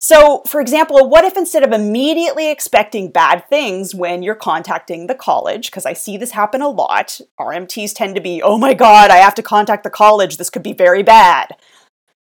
So, 0.05 0.43
for 0.49 0.61
example, 0.61 1.09
what 1.09 1.25
if 1.25 1.37
instead 1.37 1.63
of 1.63 1.71
immediately 1.71 2.51
expecting 2.51 3.13
bad 3.13 3.49
things 3.49 3.95
when 3.95 4.25
you're 4.25 4.35
contacting 4.35 5.07
the 5.07 5.15
college, 5.15 5.71
because 5.71 5.87
I 5.87 5.93
see 5.93 6.17
this 6.17 6.33
happen 6.33 6.61
a 6.61 6.69
lot, 6.69 7.21
RMTs 7.39 7.95
tend 7.95 8.17
to 8.17 8.21
be, 8.21 8.43
oh 8.43 8.59
my 8.59 8.75
God, 8.75 9.13
I 9.13 9.19
have 9.19 9.37
to 9.37 9.45
contact 9.45 9.85
the 9.85 9.91
college, 9.91 10.39
this 10.39 10.51
could 10.51 10.65
be 10.65 10.73
very 10.73 11.05
bad. 11.05 11.55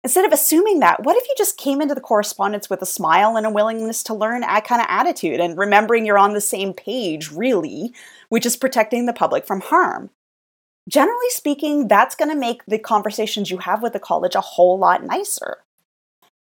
Instead 0.05 0.25
of 0.25 0.31
assuming 0.31 0.79
that, 0.79 1.03
what 1.03 1.17
if 1.17 1.27
you 1.27 1.35
just 1.37 1.59
came 1.59 1.81
into 1.81 1.97
the 1.97 2.01
correspondence 2.01 2.71
with 2.71 2.83
a 2.83 2.87
smile 2.87 3.37
and 3.37 3.45
a 3.45 3.51
willingness 3.51 4.05
to 4.05 4.15
learn 4.15 4.43
kind 4.43 4.81
of 4.81 4.87
attitude 4.89 5.41
and 5.41 5.59
remembering 5.59 6.07
you're 6.07 6.19
on 6.19 6.35
the 6.35 6.41
same 6.41 6.73
page, 6.73 7.33
really, 7.33 7.93
which 8.29 8.47
is 8.47 8.57
protecting 8.57 9.07
the 9.07 9.13
public 9.13 9.45
from 9.45 9.61
harm? 9.61 10.11
Generally 10.89 11.31
speaking, 11.31 11.89
that's 11.89 12.15
going 12.15 12.31
to 12.31 12.39
make 12.39 12.65
the 12.67 12.79
conversations 12.79 13.51
you 13.51 13.59
have 13.59 13.83
with 13.83 13.93
the 13.93 13.99
college 13.99 14.37
a 14.37 14.41
whole 14.41 14.79
lot 14.79 15.03
nicer. 15.03 15.65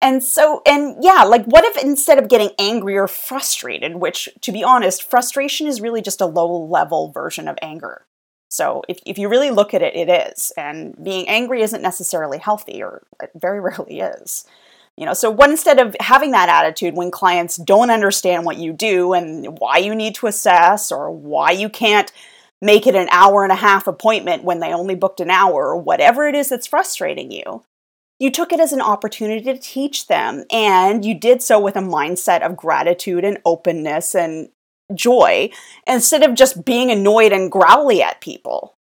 And 0.02 0.24
so, 0.24 0.62
and 0.66 0.96
yeah, 1.02 1.24
like 1.24 1.46
what 1.46 1.66
if 1.66 1.84
instead 1.84 2.20
of 2.20 2.30
getting 2.30 2.52
angry 2.60 2.96
or 2.96 3.08
frustrated, 3.08 3.96
which 3.96 4.30
to 4.42 4.52
be 4.52 4.64
honest, 4.64 5.10
frustration 5.10 5.66
is 5.66 5.82
really 5.82 6.02
just 6.02 6.22
a 6.22 6.26
low 6.26 6.66
level 6.66 7.12
version 7.12 7.48
of 7.48 7.58
anger. 7.62 8.06
So 8.50 8.84
if, 8.88 9.00
if 9.06 9.18
you 9.18 9.28
really 9.28 9.50
look 9.50 9.74
at 9.74 9.82
it, 9.82 9.96
it 9.96 10.10
is. 10.10 10.52
And 10.56 10.96
being 11.04 11.28
angry 11.28 11.62
isn't 11.62 11.82
necessarily 11.82 12.38
healthy, 12.38 12.82
or 12.82 13.04
it 13.22 13.32
very 13.36 13.60
rarely 13.62 14.00
is. 14.00 14.46
You 14.96 15.06
know, 15.06 15.14
so 15.14 15.30
what 15.30 15.52
instead 15.52 15.80
of 15.80 15.96
having 16.00 16.32
that 16.32 16.50
attitude 16.50 16.96
when 16.96 17.12
clients 17.12 17.56
don't 17.58 17.92
understand 17.92 18.46
what 18.46 18.58
you 18.58 18.74
do 18.74 19.14
and 19.14 19.60
why 19.60 19.78
you 19.78 19.94
need 19.94 20.16
to 20.16 20.28
assess 20.28 20.92
or 20.92 21.12
why 21.12 21.52
you 21.52 21.70
can't 21.70 22.12
make 22.62 22.88
it 22.88 22.96
an 22.96 23.08
hour 23.12 23.44
and 23.44 23.52
a 23.52 23.56
half 23.56 23.86
appointment 23.86 24.44
when 24.44 24.60
they 24.60 24.74
only 24.74 24.96
booked 24.96 25.20
an 25.20 25.30
hour 25.30 25.68
or 25.68 25.78
whatever 25.78 26.28
it 26.28 26.34
is 26.34 26.50
that's 26.50 26.66
frustrating 26.66 27.32
you, 27.32 27.64
you 28.20 28.32
took 28.32 28.52
it 28.52 28.60
as 28.60 28.74
an 28.74 28.82
opportunity 28.82 29.42
to 29.44 29.58
teach 29.58 30.08
them 30.08 30.44
and 30.52 31.06
you 31.06 31.14
did 31.14 31.42
so 31.42 31.60
with 31.60 31.76
a 31.76 31.82
mindset 31.82 32.42
of 32.42 32.58
gratitude 32.58 33.24
and 33.24 33.40
openness 33.46 34.16
and 34.16 34.50
joy 34.94 35.50
instead 35.86 36.24
of 36.24 36.36
just 36.36 36.66
being 36.66 36.90
annoyed 36.90 37.32
and 37.32 37.52
growly 37.52 38.02
at 38.02 38.22
people. 38.22 38.76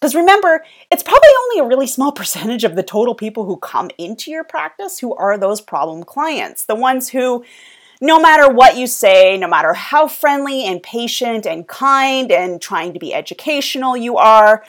Because 0.00 0.14
remember, 0.14 0.64
it's 0.92 1.02
probably 1.02 1.28
only 1.44 1.60
a 1.60 1.68
really 1.68 1.86
small 1.86 2.12
percentage 2.20 2.64
of 2.64 2.76
the 2.76 2.82
total 2.82 3.14
people 3.14 3.44
who 3.44 3.56
come 3.56 3.90
into 3.98 4.30
your 4.30 4.44
practice 4.44 4.98
who 4.98 5.14
are 5.14 5.36
those 5.36 5.60
problem 5.60 6.04
clients. 6.04 6.64
The 6.64 6.76
ones 6.76 7.08
who, 7.08 7.44
no 8.00 8.20
matter 8.20 8.52
what 8.52 8.76
you 8.76 8.86
say, 8.86 9.36
no 9.36 9.48
matter 9.48 9.72
how 9.72 10.06
friendly 10.06 10.64
and 10.64 10.82
patient 10.82 11.46
and 11.46 11.66
kind 11.66 12.30
and 12.30 12.62
trying 12.62 12.92
to 12.92 13.00
be 13.00 13.12
educational 13.12 13.96
you 13.96 14.16
are, 14.18 14.62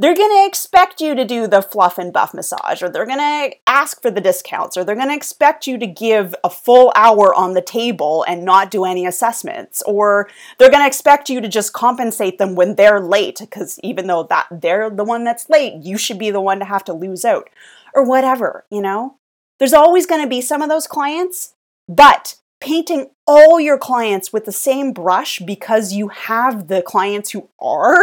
they're 0.00 0.16
going 0.16 0.30
to 0.30 0.46
expect 0.46 1.02
you 1.02 1.14
to 1.14 1.26
do 1.26 1.46
the 1.46 1.60
fluff 1.60 1.98
and 1.98 2.10
buff 2.10 2.32
massage, 2.32 2.82
or 2.82 2.88
they're 2.88 3.04
going 3.04 3.18
to 3.18 3.54
ask 3.66 4.00
for 4.00 4.10
the 4.10 4.20
discounts, 4.20 4.78
or 4.78 4.82
they're 4.82 4.94
going 4.94 5.08
to 5.08 5.14
expect 5.14 5.66
you 5.66 5.76
to 5.76 5.86
give 5.86 6.34
a 6.42 6.48
full 6.48 6.90
hour 6.96 7.34
on 7.34 7.52
the 7.52 7.60
table 7.60 8.24
and 8.26 8.42
not 8.42 8.70
do 8.70 8.86
any 8.86 9.04
assessments, 9.04 9.82
or 9.82 10.26
they're 10.58 10.70
going 10.70 10.82
to 10.82 10.86
expect 10.86 11.28
you 11.28 11.42
to 11.42 11.48
just 11.48 11.74
compensate 11.74 12.38
them 12.38 12.54
when 12.54 12.76
they're 12.76 12.98
late, 12.98 13.40
because 13.40 13.78
even 13.82 14.06
though 14.06 14.22
that 14.22 14.46
they're 14.50 14.88
the 14.88 15.04
one 15.04 15.22
that's 15.22 15.50
late, 15.50 15.74
you 15.82 15.98
should 15.98 16.18
be 16.18 16.30
the 16.30 16.40
one 16.40 16.60
to 16.60 16.64
have 16.64 16.84
to 16.84 16.94
lose 16.94 17.26
out, 17.26 17.50
or 17.94 18.02
whatever, 18.02 18.64
you 18.70 18.80
know? 18.80 19.16
There's 19.58 19.74
always 19.74 20.06
going 20.06 20.22
to 20.22 20.28
be 20.28 20.40
some 20.40 20.62
of 20.62 20.70
those 20.70 20.86
clients, 20.86 21.52
but 21.86 22.36
painting 22.58 23.10
all 23.26 23.60
your 23.60 23.76
clients 23.76 24.32
with 24.32 24.46
the 24.46 24.52
same 24.52 24.94
brush 24.94 25.40
because 25.40 25.92
you 25.92 26.08
have 26.08 26.68
the 26.68 26.80
clients 26.80 27.32
who 27.32 27.50
are 27.60 28.02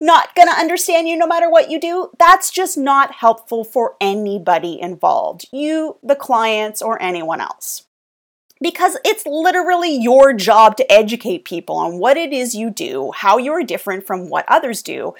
not 0.00 0.34
going 0.34 0.48
to 0.48 0.54
understand 0.54 1.08
you 1.08 1.16
no 1.16 1.26
matter 1.26 1.50
what 1.50 1.70
you 1.70 1.80
do, 1.80 2.10
that's 2.18 2.50
just 2.50 2.78
not 2.78 3.16
helpful 3.16 3.64
for 3.64 3.96
anybody 4.00 4.80
involved, 4.80 5.46
you, 5.52 5.98
the 6.02 6.14
clients, 6.14 6.80
or 6.80 7.00
anyone 7.02 7.40
else. 7.40 7.86
Because 8.60 8.96
it's 9.04 9.26
literally 9.26 9.96
your 9.96 10.32
job 10.32 10.76
to 10.76 10.92
educate 10.92 11.44
people 11.44 11.76
on 11.76 11.98
what 11.98 12.16
it 12.16 12.32
is 12.32 12.54
you 12.54 12.70
do, 12.70 13.12
how 13.14 13.38
you're 13.38 13.62
different 13.62 14.06
from 14.06 14.28
what 14.28 14.44
others 14.48 14.82
do, 14.82 15.14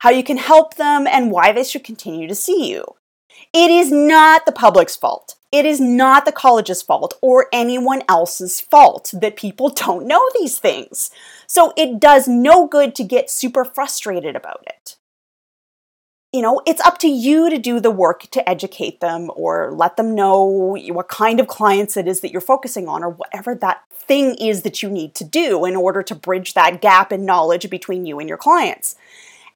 how 0.00 0.10
you 0.10 0.22
can 0.22 0.36
help 0.36 0.74
them, 0.74 1.06
and 1.06 1.30
why 1.30 1.52
they 1.52 1.64
should 1.64 1.84
continue 1.84 2.28
to 2.28 2.34
see 2.34 2.70
you. 2.70 2.84
It 3.52 3.70
is 3.70 3.92
not 3.92 4.46
the 4.46 4.52
public's 4.52 4.96
fault. 4.96 5.36
It 5.52 5.66
is 5.66 5.80
not 5.80 6.24
the 6.24 6.32
college's 6.32 6.80
fault 6.80 7.18
or 7.20 7.48
anyone 7.52 8.02
else's 8.08 8.60
fault 8.60 9.10
that 9.12 9.36
people 9.36 9.68
don't 9.76 10.06
know 10.06 10.26
these 10.34 10.58
things. 10.58 11.10
So 11.46 11.72
it 11.76 12.00
does 12.00 12.26
no 12.26 12.66
good 12.66 12.94
to 12.96 13.04
get 13.04 13.30
super 13.30 13.64
frustrated 13.64 14.34
about 14.34 14.64
it. 14.66 14.96
You 16.32 16.40
know, 16.40 16.62
it's 16.66 16.80
up 16.80 16.96
to 17.00 17.08
you 17.08 17.50
to 17.50 17.58
do 17.58 17.78
the 17.78 17.90
work 17.90 18.22
to 18.30 18.48
educate 18.48 19.00
them 19.00 19.30
or 19.36 19.70
let 19.70 19.98
them 19.98 20.14
know 20.14 20.78
what 20.88 21.08
kind 21.08 21.38
of 21.38 21.46
clients 21.46 21.98
it 21.98 22.08
is 22.08 22.20
that 22.20 22.32
you're 22.32 22.40
focusing 22.40 22.88
on 22.88 23.04
or 23.04 23.10
whatever 23.10 23.54
that 23.56 23.82
thing 23.92 24.34
is 24.36 24.62
that 24.62 24.82
you 24.82 24.88
need 24.88 25.14
to 25.16 25.24
do 25.24 25.66
in 25.66 25.76
order 25.76 26.02
to 26.02 26.14
bridge 26.14 26.54
that 26.54 26.80
gap 26.80 27.12
in 27.12 27.26
knowledge 27.26 27.68
between 27.68 28.06
you 28.06 28.18
and 28.18 28.30
your 28.30 28.38
clients. 28.38 28.96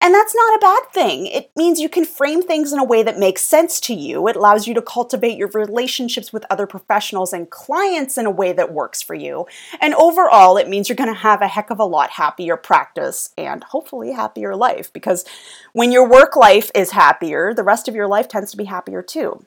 And 0.01 0.15
that's 0.15 0.35
not 0.35 0.57
a 0.57 0.61
bad 0.61 0.93
thing. 0.93 1.27
It 1.27 1.51
means 1.57 1.81
you 1.81 1.89
can 1.89 2.05
frame 2.05 2.43
things 2.43 2.73
in 2.73 2.79
a 2.79 2.85
way 2.85 3.03
that 3.03 3.19
makes 3.19 3.43
sense 3.43 3.81
to 3.81 3.95
you. 3.95 4.29
It 4.29 4.37
allows 4.37 4.67
you 4.67 4.75
to 4.75 4.83
cultivate 4.83 5.39
your 5.39 5.49
relationships 5.49 6.33
with 6.33 6.45
other 6.51 6.67
professionals 6.67 7.33
and 7.33 7.51
clients 7.51 8.19
in 8.19 8.27
a 8.27 8.31
way 8.31 8.53
that 8.53 8.73
works 8.73 9.03
for 9.03 9.15
you. 9.15 9.47
And 9.81 9.95
overall, 9.95 10.57
it 10.59 10.69
means 10.69 10.89
you're 10.89 10.97
going 10.97 11.13
to 11.13 11.21
have 11.21 11.41
a 11.41 11.49
heck 11.49 11.71
of 11.71 11.81
a 11.81 11.85
lot 11.85 12.11
happier 12.11 12.57
practice 12.57 13.31
and 13.39 13.65
hopefully 13.65 14.13
happier 14.13 14.55
life 14.55 14.93
because 14.93 15.25
when 15.73 15.93
your 15.93 16.09
work 16.09 16.37
life 16.37 16.71
is 16.75 16.91
happier, 16.91 17.55
the 17.55 17.65
rest 17.65 17.89
of 17.89 17.95
your 17.95 18.07
life 18.07 18.29
tends 18.29 18.51
to 18.51 18.57
be 18.57 18.65
happier 18.65 19.03
too. 19.03 19.45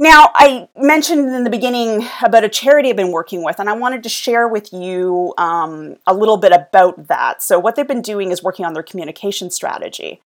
Now, 0.00 0.30
I 0.34 0.68
mentioned 0.76 1.34
in 1.34 1.42
the 1.42 1.50
beginning 1.50 2.06
about 2.22 2.44
a 2.44 2.48
charity 2.48 2.90
I've 2.90 2.96
been 2.96 3.10
working 3.10 3.42
with, 3.42 3.58
and 3.58 3.68
I 3.68 3.72
wanted 3.72 4.04
to 4.04 4.08
share 4.08 4.46
with 4.46 4.72
you 4.72 5.34
um, 5.38 5.96
a 6.06 6.14
little 6.14 6.36
bit 6.36 6.52
about 6.52 7.08
that. 7.08 7.42
So, 7.42 7.58
what 7.58 7.74
they've 7.74 7.86
been 7.86 8.02
doing 8.02 8.30
is 8.30 8.40
working 8.40 8.64
on 8.64 8.74
their 8.74 8.84
communication 8.84 9.50
strategy. 9.50 10.22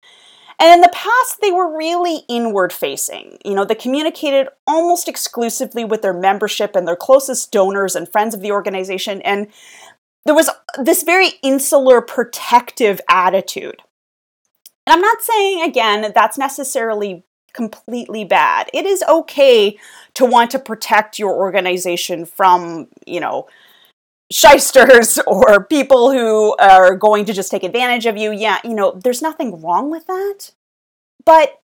And 0.59 0.75
in 0.75 0.81
the 0.81 0.91
past, 0.93 1.39
they 1.41 1.51
were 1.51 1.75
really 1.75 2.23
inward 2.27 2.73
facing. 2.73 3.37
You 3.45 3.55
know, 3.55 3.63
they 3.63 3.73
communicated 3.73 4.47
almost 4.67 5.07
exclusively 5.07 5.85
with 5.85 6.01
their 6.01 6.13
membership 6.13 6.75
and 6.75 6.87
their 6.87 6.97
closest 6.97 7.51
donors 7.51 7.95
and 7.95 8.11
friends 8.11 8.35
of 8.35 8.41
the 8.41 8.51
organization. 8.51 9.21
And 9.23 9.47
there 10.25 10.35
was 10.35 10.49
this 10.77 11.01
very 11.01 11.29
insular, 11.41 12.01
protective 12.01 13.01
attitude. 13.09 13.81
And 14.85 14.93
I'm 14.93 15.01
not 15.01 15.21
saying, 15.21 15.63
again, 15.63 16.11
that's 16.13 16.37
necessarily 16.37 17.23
completely 17.53 18.23
bad. 18.23 18.69
It 18.73 18.85
is 18.85 19.03
okay 19.07 19.77
to 20.15 20.25
want 20.25 20.51
to 20.51 20.59
protect 20.59 21.19
your 21.19 21.33
organization 21.33 22.25
from, 22.25 22.87
you 23.05 23.19
know, 23.19 23.47
shysters 24.31 25.19
or 25.27 25.65
people 25.65 26.11
who 26.11 26.55
are 26.57 26.95
going 26.95 27.25
to 27.25 27.33
just 27.33 27.51
take 27.51 27.63
advantage 27.63 28.05
of 28.05 28.17
you. 28.17 28.31
Yeah, 28.31 28.59
you 28.63 28.73
know, 28.73 28.99
there's 29.03 29.21
nothing 29.21 29.61
wrong 29.61 29.89
with 29.89 30.07
that. 30.07 30.51
But 31.25 31.61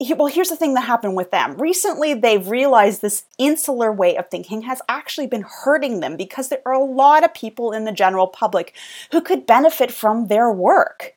well, 0.00 0.26
here's 0.26 0.48
the 0.48 0.56
thing 0.56 0.74
that 0.74 0.82
happened 0.82 1.16
with 1.16 1.30
them. 1.30 1.56
Recently, 1.56 2.14
they've 2.14 2.46
realized 2.46 3.00
this 3.00 3.24
insular 3.38 3.92
way 3.92 4.16
of 4.16 4.28
thinking 4.28 4.62
has 4.62 4.82
actually 4.88 5.28
been 5.28 5.44
hurting 5.64 6.00
them 6.00 6.16
because 6.16 6.48
there 6.48 6.62
are 6.66 6.72
a 6.72 6.84
lot 6.84 7.24
of 7.24 7.32
people 7.32 7.72
in 7.72 7.84
the 7.84 7.92
general 7.92 8.26
public 8.26 8.74
who 9.12 9.20
could 9.20 9.46
benefit 9.46 9.92
from 9.92 10.26
their 10.26 10.50
work. 10.50 11.14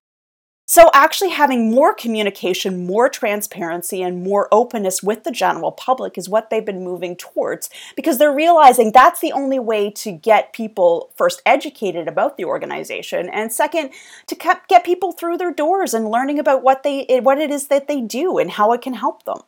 So, 0.70 0.92
actually, 0.94 1.30
having 1.30 1.72
more 1.72 1.94
communication, 1.94 2.86
more 2.86 3.08
transparency, 3.08 4.04
and 4.04 4.22
more 4.22 4.50
openness 4.52 5.02
with 5.02 5.24
the 5.24 5.32
general 5.32 5.72
public 5.72 6.18
is 6.18 6.28
what 6.28 6.50
they've 6.50 6.66
been 6.66 6.84
moving 6.84 7.16
towards 7.16 7.70
because 7.96 8.18
they're 8.18 8.36
realizing 8.36 8.92
that's 8.92 9.22
the 9.22 9.32
only 9.32 9.60
way 9.60 9.90
to 9.92 10.12
get 10.12 10.52
people 10.52 11.14
first 11.16 11.42
educated 11.46 12.10
about 12.10 12.36
the 12.36 12.44
organization, 12.44 13.30
and 13.30 13.54
second, 13.54 13.92
to 14.28 14.36
get 14.68 14.84
people 14.84 15.14
through 15.14 15.38
their 15.38 15.54
doors 15.54 15.94
and 15.94 16.12
learning 16.12 16.38
about 16.38 16.64
what 16.64 16.84
they 16.84 17.06
eh, 17.06 17.22
what 17.22 17.38
it 17.38 17.50
is 17.50 17.68
that 17.68 17.88
they 17.88 18.02
do 18.02 18.38
and 18.38 18.52
how 18.52 18.74
it 18.74 18.82
can 18.82 18.94
help 18.94 19.24
them. 19.24 19.40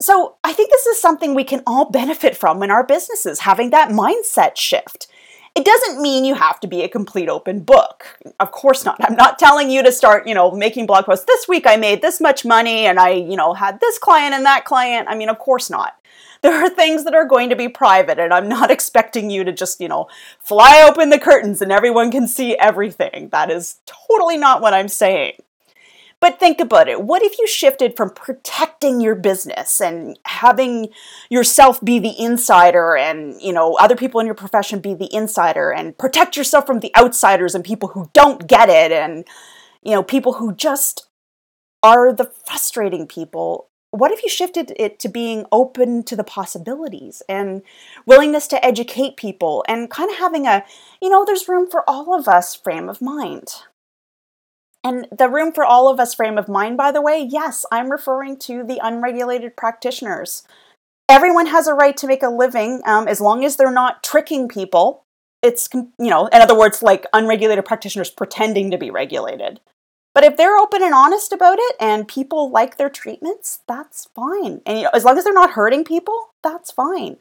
So, 0.00 0.36
I 0.42 0.54
think 0.54 0.70
this 0.70 0.86
is 0.86 0.98
something 0.98 1.34
we 1.34 1.44
can 1.44 1.62
all 1.66 1.90
benefit 1.90 2.38
from 2.38 2.62
in 2.62 2.70
our 2.70 2.86
businesses, 2.86 3.40
having 3.40 3.68
that 3.68 3.90
mindset 3.90 4.56
shift. 4.56 5.08
It 5.54 5.64
doesn't 5.64 6.02
mean 6.02 6.24
you 6.24 6.34
have 6.34 6.58
to 6.60 6.66
be 6.66 6.82
a 6.82 6.88
complete 6.88 7.28
open 7.28 7.60
book. 7.60 8.18
Of 8.40 8.50
course 8.50 8.84
not. 8.84 8.96
I'm 9.00 9.14
not 9.14 9.38
telling 9.38 9.70
you 9.70 9.84
to 9.84 9.92
start, 9.92 10.26
you 10.26 10.34
know, 10.34 10.50
making 10.50 10.86
blog 10.86 11.04
posts. 11.04 11.26
This 11.26 11.46
week 11.46 11.64
I 11.64 11.76
made 11.76 12.02
this 12.02 12.20
much 12.20 12.44
money 12.44 12.86
and 12.86 12.98
I, 12.98 13.10
you 13.10 13.36
know, 13.36 13.54
had 13.54 13.78
this 13.78 13.96
client 13.96 14.34
and 14.34 14.44
that 14.46 14.64
client. 14.64 15.06
I 15.08 15.14
mean, 15.14 15.28
of 15.28 15.38
course 15.38 15.70
not. 15.70 15.94
There 16.42 16.62
are 16.62 16.68
things 16.68 17.04
that 17.04 17.14
are 17.14 17.24
going 17.24 17.48
to 17.48 17.56
be 17.56 17.68
private 17.68 18.18
and 18.18 18.34
I'm 18.34 18.50
not 18.50 18.70
expecting 18.76 19.30
you 19.30 19.44
to 19.44 19.52
just, 19.52 19.80
you 19.80 19.88
know, 19.88 20.08
fly 20.40 20.86
open 20.86 21.08
the 21.08 21.18
curtains 21.18 21.62
and 21.62 21.72
everyone 21.72 22.10
can 22.10 22.28
see 22.28 22.54
everything. 22.58 23.30
That 23.30 23.50
is 23.50 23.76
totally 23.86 24.36
not 24.36 24.60
what 24.60 24.74
I'm 24.74 24.88
saying. 24.88 25.36
But 26.24 26.40
think 26.40 26.58
about 26.58 26.88
it. 26.88 27.02
What 27.02 27.22
if 27.22 27.38
you 27.38 27.46
shifted 27.46 27.98
from 27.98 28.08
protecting 28.08 29.02
your 29.02 29.14
business 29.14 29.78
and 29.78 30.18
having 30.24 30.88
yourself 31.28 31.84
be 31.84 31.98
the 31.98 32.18
insider 32.18 32.96
and, 32.96 33.38
you 33.42 33.52
know, 33.52 33.74
other 33.74 33.94
people 33.94 34.20
in 34.20 34.24
your 34.26 34.34
profession 34.34 34.80
be 34.80 34.94
the 34.94 35.14
insider 35.14 35.70
and 35.70 35.98
protect 35.98 36.34
yourself 36.34 36.64
from 36.64 36.80
the 36.80 36.90
outsiders 36.96 37.54
and 37.54 37.62
people 37.62 37.90
who 37.90 38.08
don't 38.14 38.48
get 38.48 38.70
it 38.70 38.90
and, 38.90 39.26
you 39.82 39.92
know, 39.92 40.02
people 40.02 40.32
who 40.32 40.54
just 40.54 41.08
are 41.82 42.10
the 42.10 42.32
frustrating 42.46 43.06
people 43.06 43.68
what 43.90 44.10
if 44.10 44.22
you 44.22 44.28
shifted 44.30 44.72
it 44.76 44.98
to 44.98 45.08
being 45.08 45.44
open 45.52 46.02
to 46.04 46.16
the 46.16 46.24
possibilities 46.24 47.22
and 47.28 47.62
willingness 48.06 48.48
to 48.48 48.64
educate 48.64 49.16
people 49.16 49.62
and 49.68 49.88
kind 49.88 50.10
of 50.10 50.16
having 50.16 50.48
a, 50.48 50.64
you 51.00 51.08
know, 51.08 51.24
there's 51.24 51.48
room 51.48 51.70
for 51.70 51.88
all 51.88 52.18
of 52.18 52.26
us 52.26 52.56
frame 52.56 52.88
of 52.88 53.00
mind? 53.00 53.54
And 54.84 55.08
the 55.10 55.30
room 55.30 55.52
for 55.52 55.64
all 55.64 55.88
of 55.88 55.98
us 55.98 56.14
frame 56.14 56.36
of 56.36 56.46
mind, 56.46 56.76
by 56.76 56.92
the 56.92 57.00
way, 57.00 57.26
yes, 57.28 57.64
I'm 57.72 57.90
referring 57.90 58.38
to 58.40 58.62
the 58.62 58.78
unregulated 58.82 59.56
practitioners. 59.56 60.42
Everyone 61.08 61.46
has 61.46 61.66
a 61.66 61.74
right 61.74 61.96
to 61.96 62.06
make 62.06 62.22
a 62.22 62.28
living 62.28 62.82
um, 62.84 63.08
as 63.08 63.20
long 63.20 63.44
as 63.44 63.56
they're 63.56 63.72
not 63.72 64.02
tricking 64.02 64.46
people. 64.46 65.04
It's, 65.42 65.68
you 65.72 65.90
know, 65.98 66.26
in 66.26 66.40
other 66.40 66.56
words, 66.56 66.82
like 66.82 67.06
unregulated 67.14 67.64
practitioners 67.64 68.10
pretending 68.10 68.70
to 68.70 68.78
be 68.78 68.90
regulated. 68.90 69.60
But 70.14 70.24
if 70.24 70.36
they're 70.36 70.56
open 70.56 70.82
and 70.82 70.94
honest 70.94 71.32
about 71.32 71.58
it 71.58 71.76
and 71.80 72.06
people 72.06 72.50
like 72.50 72.76
their 72.76 72.88
treatments, 72.88 73.60
that's 73.66 74.08
fine. 74.14 74.60
And 74.64 74.78
you 74.78 74.84
know, 74.84 74.90
as 74.94 75.04
long 75.04 75.18
as 75.18 75.24
they're 75.24 75.32
not 75.32 75.50
hurting 75.50 75.84
people, 75.84 76.30
that's 76.42 76.70
fine. 76.70 77.16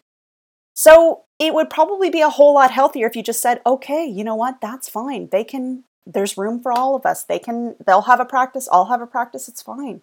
So 0.76 1.24
it 1.40 1.54
would 1.54 1.70
probably 1.70 2.10
be 2.10 2.22
a 2.22 2.30
whole 2.30 2.54
lot 2.54 2.72
healthier 2.72 3.08
if 3.08 3.16
you 3.16 3.24
just 3.24 3.42
said, 3.42 3.62
okay, 3.66 4.06
you 4.06 4.24
know 4.24 4.36
what, 4.36 4.62
that's 4.62 4.90
fine. 4.90 5.30
They 5.32 5.44
can, 5.44 5.84
there's 6.06 6.38
room 6.38 6.62
for 6.62 6.72
all 6.72 6.96
of 6.96 7.06
us. 7.06 7.24
They 7.24 7.40
can, 7.40 7.76
they'll 7.86 8.04
have 8.04 8.20
a 8.20 8.26
practice, 8.26 8.68
I'll 8.72 8.86
have 8.86 9.02
a 9.02 9.08
practice, 9.08 9.48
it's 9.48 9.62
fine. 9.62 10.02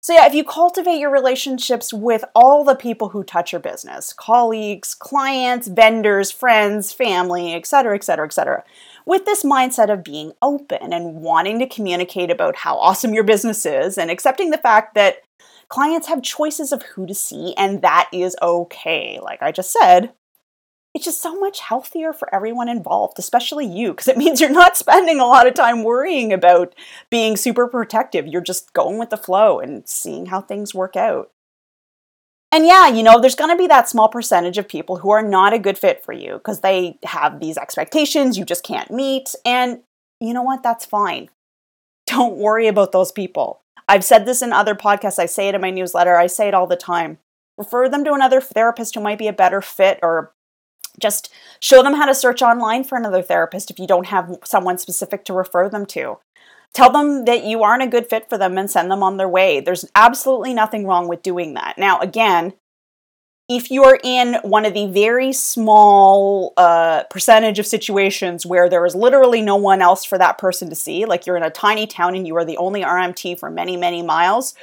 So, 0.00 0.14
yeah, 0.14 0.26
if 0.26 0.34
you 0.34 0.42
cultivate 0.42 0.98
your 0.98 1.12
relationships 1.12 1.92
with 1.92 2.24
all 2.34 2.64
the 2.64 2.74
people 2.74 3.10
who 3.10 3.22
touch 3.22 3.52
your 3.52 3.60
business 3.60 4.12
colleagues, 4.12 4.94
clients, 4.94 5.68
vendors, 5.68 6.32
friends, 6.32 6.92
family, 6.92 7.54
etc., 7.54 7.94
etc., 7.94 8.26
etc., 8.26 8.64
with 9.06 9.26
this 9.26 9.44
mindset 9.44 9.92
of 9.92 10.02
being 10.02 10.32
open 10.42 10.92
and 10.92 11.22
wanting 11.22 11.60
to 11.60 11.68
communicate 11.68 12.32
about 12.32 12.56
how 12.56 12.76
awesome 12.78 13.14
your 13.14 13.22
business 13.22 13.64
is 13.64 13.96
and 13.96 14.10
accepting 14.10 14.50
the 14.50 14.58
fact 14.58 14.94
that 14.96 15.22
clients 15.68 16.08
have 16.08 16.22
choices 16.22 16.72
of 16.72 16.82
who 16.82 17.06
to 17.06 17.14
see 17.14 17.54
and 17.56 17.82
that 17.82 18.08
is 18.12 18.36
okay. 18.42 19.20
Like 19.22 19.40
I 19.40 19.52
just 19.52 19.72
said, 19.72 20.12
it's 20.94 21.06
just 21.06 21.22
so 21.22 21.38
much 21.38 21.60
healthier 21.60 22.12
for 22.12 22.32
everyone 22.34 22.68
involved, 22.68 23.18
especially 23.18 23.66
you, 23.66 23.92
because 23.92 24.08
it 24.08 24.16
means 24.18 24.40
you're 24.40 24.50
not 24.50 24.76
spending 24.76 25.20
a 25.20 25.26
lot 25.26 25.46
of 25.46 25.54
time 25.54 25.84
worrying 25.84 26.32
about 26.32 26.74
being 27.10 27.36
super 27.36 27.66
protective. 27.66 28.26
You're 28.26 28.40
just 28.42 28.72
going 28.72 28.98
with 28.98 29.10
the 29.10 29.16
flow 29.16 29.58
and 29.60 29.88
seeing 29.88 30.26
how 30.26 30.40
things 30.40 30.74
work 30.74 30.96
out. 30.96 31.30
And 32.54 32.66
yeah, 32.66 32.88
you 32.88 33.02
know, 33.02 33.18
there's 33.18 33.34
going 33.34 33.50
to 33.50 33.56
be 33.56 33.66
that 33.68 33.88
small 33.88 34.08
percentage 34.08 34.58
of 34.58 34.68
people 34.68 34.98
who 34.98 35.10
are 35.10 35.22
not 35.22 35.54
a 35.54 35.58
good 35.58 35.78
fit 35.78 36.04
for 36.04 36.12
you 36.12 36.34
because 36.34 36.60
they 36.60 36.98
have 37.04 37.40
these 37.40 37.56
expectations 37.56 38.36
you 38.36 38.44
just 38.44 38.62
can't 38.62 38.90
meet. 38.90 39.34
And 39.46 39.80
you 40.20 40.34
know 40.34 40.42
what? 40.42 40.62
That's 40.62 40.84
fine. 40.84 41.30
Don't 42.06 42.36
worry 42.36 42.66
about 42.66 42.92
those 42.92 43.10
people. 43.10 43.62
I've 43.88 44.04
said 44.04 44.26
this 44.26 44.42
in 44.42 44.52
other 44.52 44.74
podcasts. 44.74 45.18
I 45.18 45.24
say 45.24 45.48
it 45.48 45.54
in 45.54 45.62
my 45.62 45.70
newsletter. 45.70 46.16
I 46.16 46.26
say 46.26 46.46
it 46.46 46.54
all 46.54 46.66
the 46.66 46.76
time. 46.76 47.16
Refer 47.56 47.88
them 47.88 48.04
to 48.04 48.12
another 48.12 48.40
therapist 48.42 48.94
who 48.94 49.00
might 49.00 49.18
be 49.18 49.28
a 49.28 49.32
better 49.32 49.62
fit 49.62 49.98
or 50.02 50.32
just 51.00 51.32
show 51.60 51.82
them 51.82 51.94
how 51.94 52.06
to 52.06 52.14
search 52.14 52.42
online 52.42 52.84
for 52.84 52.96
another 52.96 53.22
therapist 53.22 53.70
if 53.70 53.78
you 53.78 53.86
don't 53.86 54.06
have 54.06 54.38
someone 54.44 54.78
specific 54.78 55.24
to 55.24 55.32
refer 55.32 55.68
them 55.68 55.86
to. 55.86 56.18
Tell 56.72 56.90
them 56.90 57.26
that 57.26 57.44
you 57.44 57.62
aren't 57.62 57.82
a 57.82 57.86
good 57.86 58.08
fit 58.08 58.28
for 58.28 58.38
them 58.38 58.56
and 58.56 58.70
send 58.70 58.90
them 58.90 59.02
on 59.02 59.18
their 59.18 59.28
way. 59.28 59.60
There's 59.60 59.84
absolutely 59.94 60.54
nothing 60.54 60.86
wrong 60.86 61.06
with 61.06 61.22
doing 61.22 61.54
that. 61.54 61.76
Now, 61.76 62.00
again, 62.00 62.54
if 63.48 63.70
you're 63.70 63.98
in 64.02 64.36
one 64.42 64.64
of 64.64 64.72
the 64.72 64.86
very 64.86 65.32
small 65.32 66.54
uh, 66.56 67.02
percentage 67.10 67.58
of 67.58 67.66
situations 67.66 68.46
where 68.46 68.68
there 68.68 68.86
is 68.86 68.94
literally 68.94 69.42
no 69.42 69.56
one 69.56 69.82
else 69.82 70.04
for 70.04 70.16
that 70.16 70.38
person 70.38 70.70
to 70.70 70.74
see, 70.74 71.04
like 71.04 71.26
you're 71.26 71.36
in 71.36 71.42
a 71.42 71.50
tiny 71.50 71.86
town 71.86 72.14
and 72.14 72.26
you 72.26 72.36
are 72.36 72.44
the 72.44 72.56
only 72.56 72.82
RMT 72.82 73.38
for 73.38 73.50
many, 73.50 73.76
many 73.76 74.00
miles, 74.02 74.54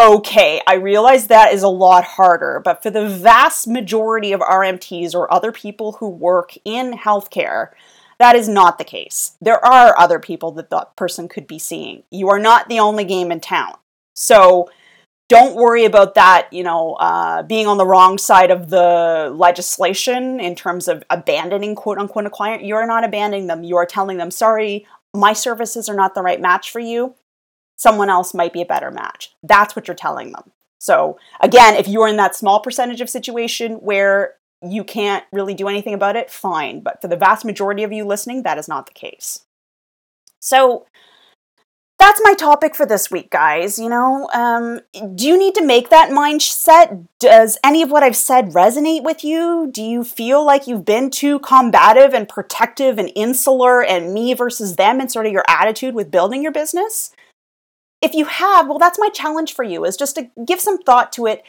okay, 0.00 0.60
I 0.66 0.74
realize 0.74 1.26
that 1.26 1.52
is 1.52 1.62
a 1.62 1.68
lot 1.68 2.04
harder. 2.04 2.60
But 2.64 2.82
for 2.82 2.90
the 2.90 3.08
vast 3.08 3.66
majority 3.66 4.32
of 4.32 4.40
RMTs 4.40 5.14
or 5.14 5.32
other 5.32 5.52
people 5.52 5.92
who 5.92 6.08
work 6.08 6.54
in 6.64 6.92
healthcare, 6.92 7.70
that 8.18 8.36
is 8.36 8.48
not 8.48 8.78
the 8.78 8.84
case. 8.84 9.36
There 9.40 9.62
are 9.64 9.98
other 9.98 10.18
people 10.18 10.52
that 10.52 10.70
that 10.70 10.96
person 10.96 11.28
could 11.28 11.46
be 11.46 11.58
seeing. 11.58 12.02
You 12.10 12.28
are 12.28 12.38
not 12.38 12.68
the 12.68 12.80
only 12.80 13.04
game 13.04 13.30
in 13.30 13.40
town. 13.40 13.74
So 14.14 14.70
don't 15.28 15.56
worry 15.56 15.84
about 15.84 16.14
that, 16.14 16.52
you 16.52 16.62
know, 16.62 16.94
uh, 16.94 17.42
being 17.42 17.66
on 17.66 17.78
the 17.78 17.86
wrong 17.86 18.16
side 18.16 18.50
of 18.50 18.70
the 18.70 19.32
legislation 19.34 20.38
in 20.40 20.54
terms 20.54 20.88
of 20.88 21.02
abandoning 21.10 21.74
quote 21.74 21.98
unquote 21.98 22.26
a 22.26 22.30
client. 22.30 22.62
You 22.62 22.76
are 22.76 22.86
not 22.86 23.04
abandoning 23.04 23.48
them. 23.48 23.64
You 23.64 23.76
are 23.76 23.86
telling 23.86 24.18
them, 24.18 24.30
sorry, 24.30 24.86
my 25.12 25.32
services 25.32 25.88
are 25.88 25.96
not 25.96 26.14
the 26.14 26.22
right 26.22 26.40
match 26.40 26.70
for 26.70 26.80
you. 26.80 27.14
Someone 27.76 28.10
else 28.10 28.34
might 28.34 28.52
be 28.52 28.62
a 28.62 28.66
better 28.66 28.90
match. 28.90 29.34
That's 29.42 29.76
what 29.76 29.86
you're 29.86 29.94
telling 29.94 30.32
them. 30.32 30.50
So, 30.78 31.18
again, 31.40 31.74
if 31.74 31.88
you're 31.88 32.08
in 32.08 32.16
that 32.16 32.34
small 32.34 32.60
percentage 32.60 33.00
of 33.00 33.10
situation 33.10 33.76
where 33.76 34.34
you 34.62 34.84
can't 34.84 35.24
really 35.32 35.54
do 35.54 35.68
anything 35.68 35.94
about 35.94 36.16
it, 36.16 36.30
fine. 36.30 36.80
But 36.80 37.00
for 37.00 37.08
the 37.08 37.16
vast 37.16 37.44
majority 37.44 37.82
of 37.82 37.92
you 37.92 38.04
listening, 38.04 38.42
that 38.42 38.58
is 38.58 38.68
not 38.68 38.86
the 38.86 38.92
case. 38.92 39.44
So 40.40 40.86
that's 41.98 42.20
my 42.22 42.34
topic 42.34 42.74
for 42.74 42.86
this 42.86 43.10
week, 43.10 43.30
guys. 43.30 43.78
You 43.78 43.88
know, 43.88 44.28
um, 44.32 44.80
do 45.14 45.26
you 45.26 45.38
need 45.38 45.54
to 45.56 45.64
make 45.64 45.90
that 45.90 46.10
mindset? 46.10 47.06
Does 47.18 47.58
any 47.64 47.82
of 47.82 47.90
what 47.90 48.02
I've 48.02 48.16
said 48.16 48.50
resonate 48.50 49.02
with 49.02 49.24
you? 49.24 49.68
Do 49.72 49.82
you 49.82 50.04
feel 50.04 50.44
like 50.44 50.66
you've 50.66 50.84
been 50.84 51.10
too 51.10 51.38
combative 51.40 52.14
and 52.14 52.28
protective 52.28 52.98
and 52.98 53.10
insular 53.14 53.82
and 53.82 54.12
me 54.12 54.34
versus 54.34 54.76
them 54.76 55.00
and 55.00 55.10
sort 55.10 55.26
of 55.26 55.32
your 55.32 55.44
attitude 55.48 55.94
with 55.94 56.10
building 56.10 56.42
your 56.42 56.52
business? 56.52 57.12
If 58.06 58.14
you 58.14 58.26
have, 58.26 58.68
well, 58.68 58.78
that's 58.78 59.00
my 59.00 59.08
challenge 59.08 59.52
for 59.52 59.64
you 59.64 59.84
is 59.84 59.96
just 59.96 60.14
to 60.14 60.30
give 60.46 60.60
some 60.60 60.78
thought 60.78 61.10
to 61.14 61.26
it. 61.26 61.42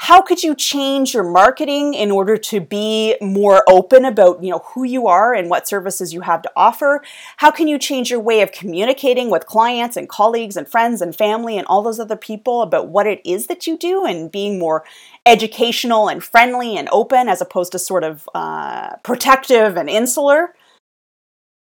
How 0.00 0.20
could 0.20 0.42
you 0.42 0.54
change 0.54 1.14
your 1.14 1.24
marketing 1.24 1.94
in 1.94 2.10
order 2.10 2.36
to 2.36 2.60
be 2.60 3.16
more 3.22 3.64
open 3.66 4.04
about 4.04 4.44
you 4.44 4.50
know 4.50 4.58
who 4.58 4.84
you 4.84 5.06
are 5.06 5.32
and 5.32 5.48
what 5.48 5.66
services 5.66 6.12
you 6.12 6.20
have 6.20 6.42
to 6.42 6.52
offer? 6.54 7.02
How 7.38 7.50
can 7.50 7.68
you 7.68 7.78
change 7.78 8.10
your 8.10 8.20
way 8.20 8.42
of 8.42 8.52
communicating 8.52 9.30
with 9.30 9.46
clients 9.46 9.96
and 9.96 10.10
colleagues 10.10 10.58
and 10.58 10.68
friends 10.68 11.00
and 11.00 11.16
family 11.16 11.56
and 11.56 11.66
all 11.68 11.80
those 11.80 11.98
other 11.98 12.16
people 12.16 12.60
about 12.60 12.88
what 12.88 13.06
it 13.06 13.22
is 13.24 13.46
that 13.46 13.66
you 13.66 13.78
do 13.78 14.04
and 14.04 14.30
being 14.30 14.58
more 14.58 14.84
educational 15.24 16.06
and 16.10 16.22
friendly 16.22 16.76
and 16.76 16.90
open 16.92 17.30
as 17.30 17.40
opposed 17.40 17.72
to 17.72 17.78
sort 17.78 18.04
of 18.04 18.28
uh, 18.34 18.94
protective 18.96 19.78
and 19.78 19.88
insular? 19.88 20.54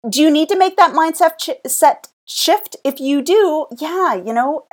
Do 0.08 0.22
you 0.22 0.30
need 0.30 0.48
to 0.48 0.56
make 0.56 0.76
that 0.76 0.94
mindset 0.94 1.38
ch- 1.38 1.68
set 1.68 2.06
shift 2.34 2.76
if 2.84 3.00
you 3.00 3.22
do 3.22 3.66
yeah 3.78 4.14
you 4.14 4.32
know 4.32 4.66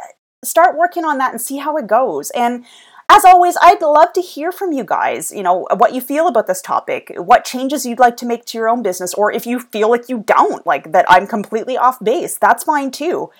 start 0.43 0.77
working 0.77 1.03
on 1.03 1.17
that 1.17 1.31
and 1.31 1.41
see 1.41 1.57
how 1.57 1.75
it 1.77 1.87
goes 1.87 2.31
and 2.31 2.65
as 3.11 3.25
always, 3.25 3.57
I'd 3.59 3.81
love 3.81 4.13
to 4.13 4.21
hear 4.21 4.51
from 4.51 4.71
you 4.71 4.83
guys, 4.83 5.31
you 5.31 5.41
know, 5.41 5.65
what 5.77 5.95
you 5.95 5.99
feel 5.99 6.27
about 6.27 6.45
this 6.45 6.61
topic, 6.61 7.11
what 7.17 7.43
changes 7.43 7.83
you'd 7.83 7.97
like 7.97 8.15
to 8.17 8.25
make 8.27 8.45
to 8.45 8.57
your 8.57 8.69
own 8.69 8.83
business, 8.83 9.15
or 9.15 9.31
if 9.31 9.47
you 9.47 9.59
feel 9.59 9.89
like 9.89 10.09
you 10.09 10.19
don't, 10.19 10.65
like 10.67 10.91
that 10.91 11.05
I'm 11.09 11.25
completely 11.25 11.75
off 11.75 11.97
base, 11.99 12.37
that's 12.37 12.63
fine 12.63 12.91
too. 12.91 13.31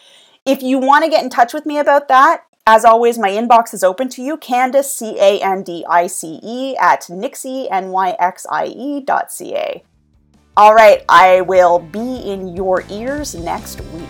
If 0.44 0.64
you 0.64 0.80
want 0.80 1.04
to 1.04 1.12
get 1.12 1.24
in 1.24 1.30
touch 1.30 1.54
with 1.54 1.68
me 1.68 1.78
about 1.78 2.08
that, 2.08 2.46
as 2.66 2.84
always, 2.84 3.20
my 3.20 3.30
inbox 3.30 3.74
is 3.74 3.84
open 3.84 4.10
to 4.10 4.24
you, 4.24 4.38
Candice, 4.38 4.86
C 4.86 5.18
A 5.20 5.40
N 5.40 5.64
D 5.64 5.86
I 5.88 6.08
C 6.08 6.40
E, 6.44 6.76
at 6.78 7.02
nyxie, 7.04 7.68
N 7.70 7.90
Y 7.90 8.16
X 8.20 8.48
I 8.50 8.66
E 8.66 9.02
dot 9.02 9.32
C 9.32 9.56
A. 9.56 9.84
All 10.58 10.74
right, 10.74 11.04
I 11.08 11.42
will 11.42 11.80
be 11.80 12.18
in 12.18 12.56
your 12.56 12.84
ears 12.90 13.34
next 13.34 13.80
week. 13.94 14.10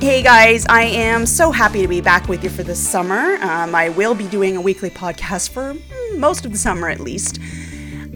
Hey 0.00 0.22
guys, 0.22 0.66
I 0.68 0.82
am 0.82 1.24
so 1.24 1.50
happy 1.50 1.80
to 1.82 1.88
be 1.88 2.00
back 2.00 2.28
with 2.28 2.44
you 2.44 2.50
for 2.50 2.62
this 2.62 2.78
summer. 2.78 3.36
Um, 3.40 3.74
I 3.74 3.90
will 3.90 4.14
be 4.14 4.26
doing 4.28 4.56
a 4.56 4.60
weekly 4.60 4.90
podcast 4.90 5.50
for 5.50 5.74
most 6.16 6.44
of 6.44 6.52
the 6.52 6.58
summer 6.58 6.88
at 6.88 7.00
least. 7.00 7.38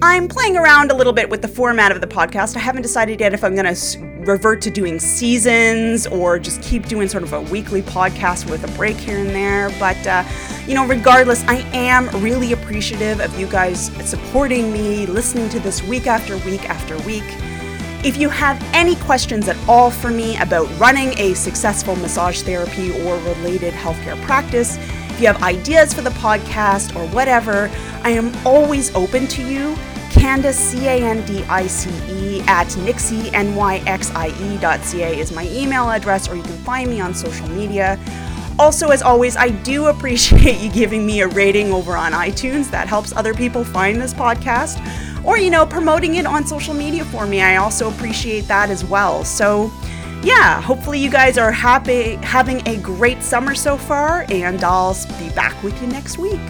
I'm 0.06 0.28
playing 0.28 0.58
around 0.58 0.90
a 0.90 0.94
little 0.94 1.14
bit 1.14 1.30
with 1.30 1.40
the 1.40 1.48
format 1.48 1.90
of 1.90 2.02
the 2.02 2.06
podcast. 2.06 2.56
I 2.56 2.58
haven't 2.58 2.82
decided 2.82 3.20
yet 3.20 3.32
if 3.32 3.42
I'm 3.42 3.54
going 3.56 3.74
to 3.74 3.98
revert 4.30 4.60
to 4.60 4.70
doing 4.70 5.00
seasons 5.00 6.06
or 6.06 6.38
just 6.38 6.60
keep 6.60 6.88
doing 6.88 7.08
sort 7.08 7.22
of 7.22 7.32
a 7.32 7.40
weekly 7.40 7.80
podcast 7.80 8.48
with 8.50 8.70
a 8.70 8.76
break 8.76 8.98
here 8.98 9.16
and 9.16 9.30
there. 9.30 9.70
But, 9.80 10.06
uh, 10.06 10.22
you 10.66 10.74
know, 10.74 10.86
regardless, 10.86 11.42
I 11.44 11.66
am 11.72 12.10
really 12.22 12.52
appreciative 12.52 13.18
of 13.18 13.36
you 13.40 13.46
guys 13.46 13.86
supporting 14.06 14.70
me, 14.74 15.06
listening 15.06 15.48
to 15.48 15.58
this 15.58 15.82
week 15.82 16.06
after 16.06 16.36
week 16.46 16.68
after 16.68 16.98
week. 17.04 17.24
If 18.04 18.18
you 18.18 18.28
have 18.28 18.62
any 18.74 18.96
questions 18.96 19.48
at 19.48 19.56
all 19.66 19.90
for 19.90 20.10
me 20.10 20.36
about 20.36 20.68
running 20.78 21.18
a 21.18 21.32
successful 21.32 21.96
massage 21.96 22.42
therapy 22.42 22.90
or 23.04 23.16
related 23.20 23.72
healthcare 23.72 24.20
practice, 24.24 24.76
if 25.14 25.18
you 25.18 25.28
have 25.28 25.42
ideas 25.42 25.94
for 25.94 26.02
the 26.02 26.10
podcast 26.10 26.94
or 26.94 27.08
whatever, 27.14 27.70
I 28.02 28.10
am 28.10 28.36
always 28.44 28.94
open 28.94 29.26
to 29.28 29.42
you. 29.42 29.74
Candice, 30.14 30.54
C 30.54 30.86
A 30.86 31.02
N 31.02 31.24
D 31.26 31.44
I 31.44 31.66
C 31.66 31.90
E, 32.10 32.40
at 32.46 32.68
nyxie, 32.68 33.32
N-Y-X-I-E 33.32 34.58
dot 34.58 34.80
C-A 34.80 35.08
is 35.18 35.32
my 35.32 35.46
email 35.48 35.90
address, 35.90 36.28
or 36.28 36.36
you 36.36 36.42
can 36.42 36.56
find 36.58 36.88
me 36.88 37.00
on 37.00 37.14
social 37.14 37.48
media. 37.50 37.98
Also, 38.58 38.90
as 38.90 39.02
always, 39.02 39.36
I 39.36 39.48
do 39.50 39.86
appreciate 39.94 40.60
you 40.60 40.70
giving 40.70 41.04
me 41.04 41.20
a 41.20 41.28
rating 41.28 41.72
over 41.72 41.96
on 41.96 42.12
iTunes. 42.12 42.70
That 42.70 42.88
helps 42.88 43.12
other 43.12 43.34
people 43.34 43.64
find 43.64 44.00
this 44.00 44.14
podcast. 44.14 44.78
Or, 45.24 45.38
you 45.38 45.50
know, 45.50 45.64
promoting 45.64 46.16
it 46.16 46.26
on 46.26 46.46
social 46.46 46.74
media 46.74 47.04
for 47.06 47.26
me. 47.26 47.40
I 47.40 47.56
also 47.56 47.90
appreciate 47.90 48.42
that 48.42 48.70
as 48.70 48.84
well. 48.84 49.24
So, 49.24 49.72
yeah, 50.22 50.60
hopefully 50.60 50.98
you 50.98 51.10
guys 51.10 51.38
are 51.38 51.50
happy 51.50 52.16
having 52.16 52.66
a 52.68 52.76
great 52.78 53.22
summer 53.22 53.54
so 53.54 53.76
far, 53.76 54.26
and 54.30 54.62
I'll 54.62 54.96
be 55.18 55.30
back 55.30 55.60
with 55.62 55.80
you 55.80 55.88
next 55.88 56.18
week. 56.18 56.40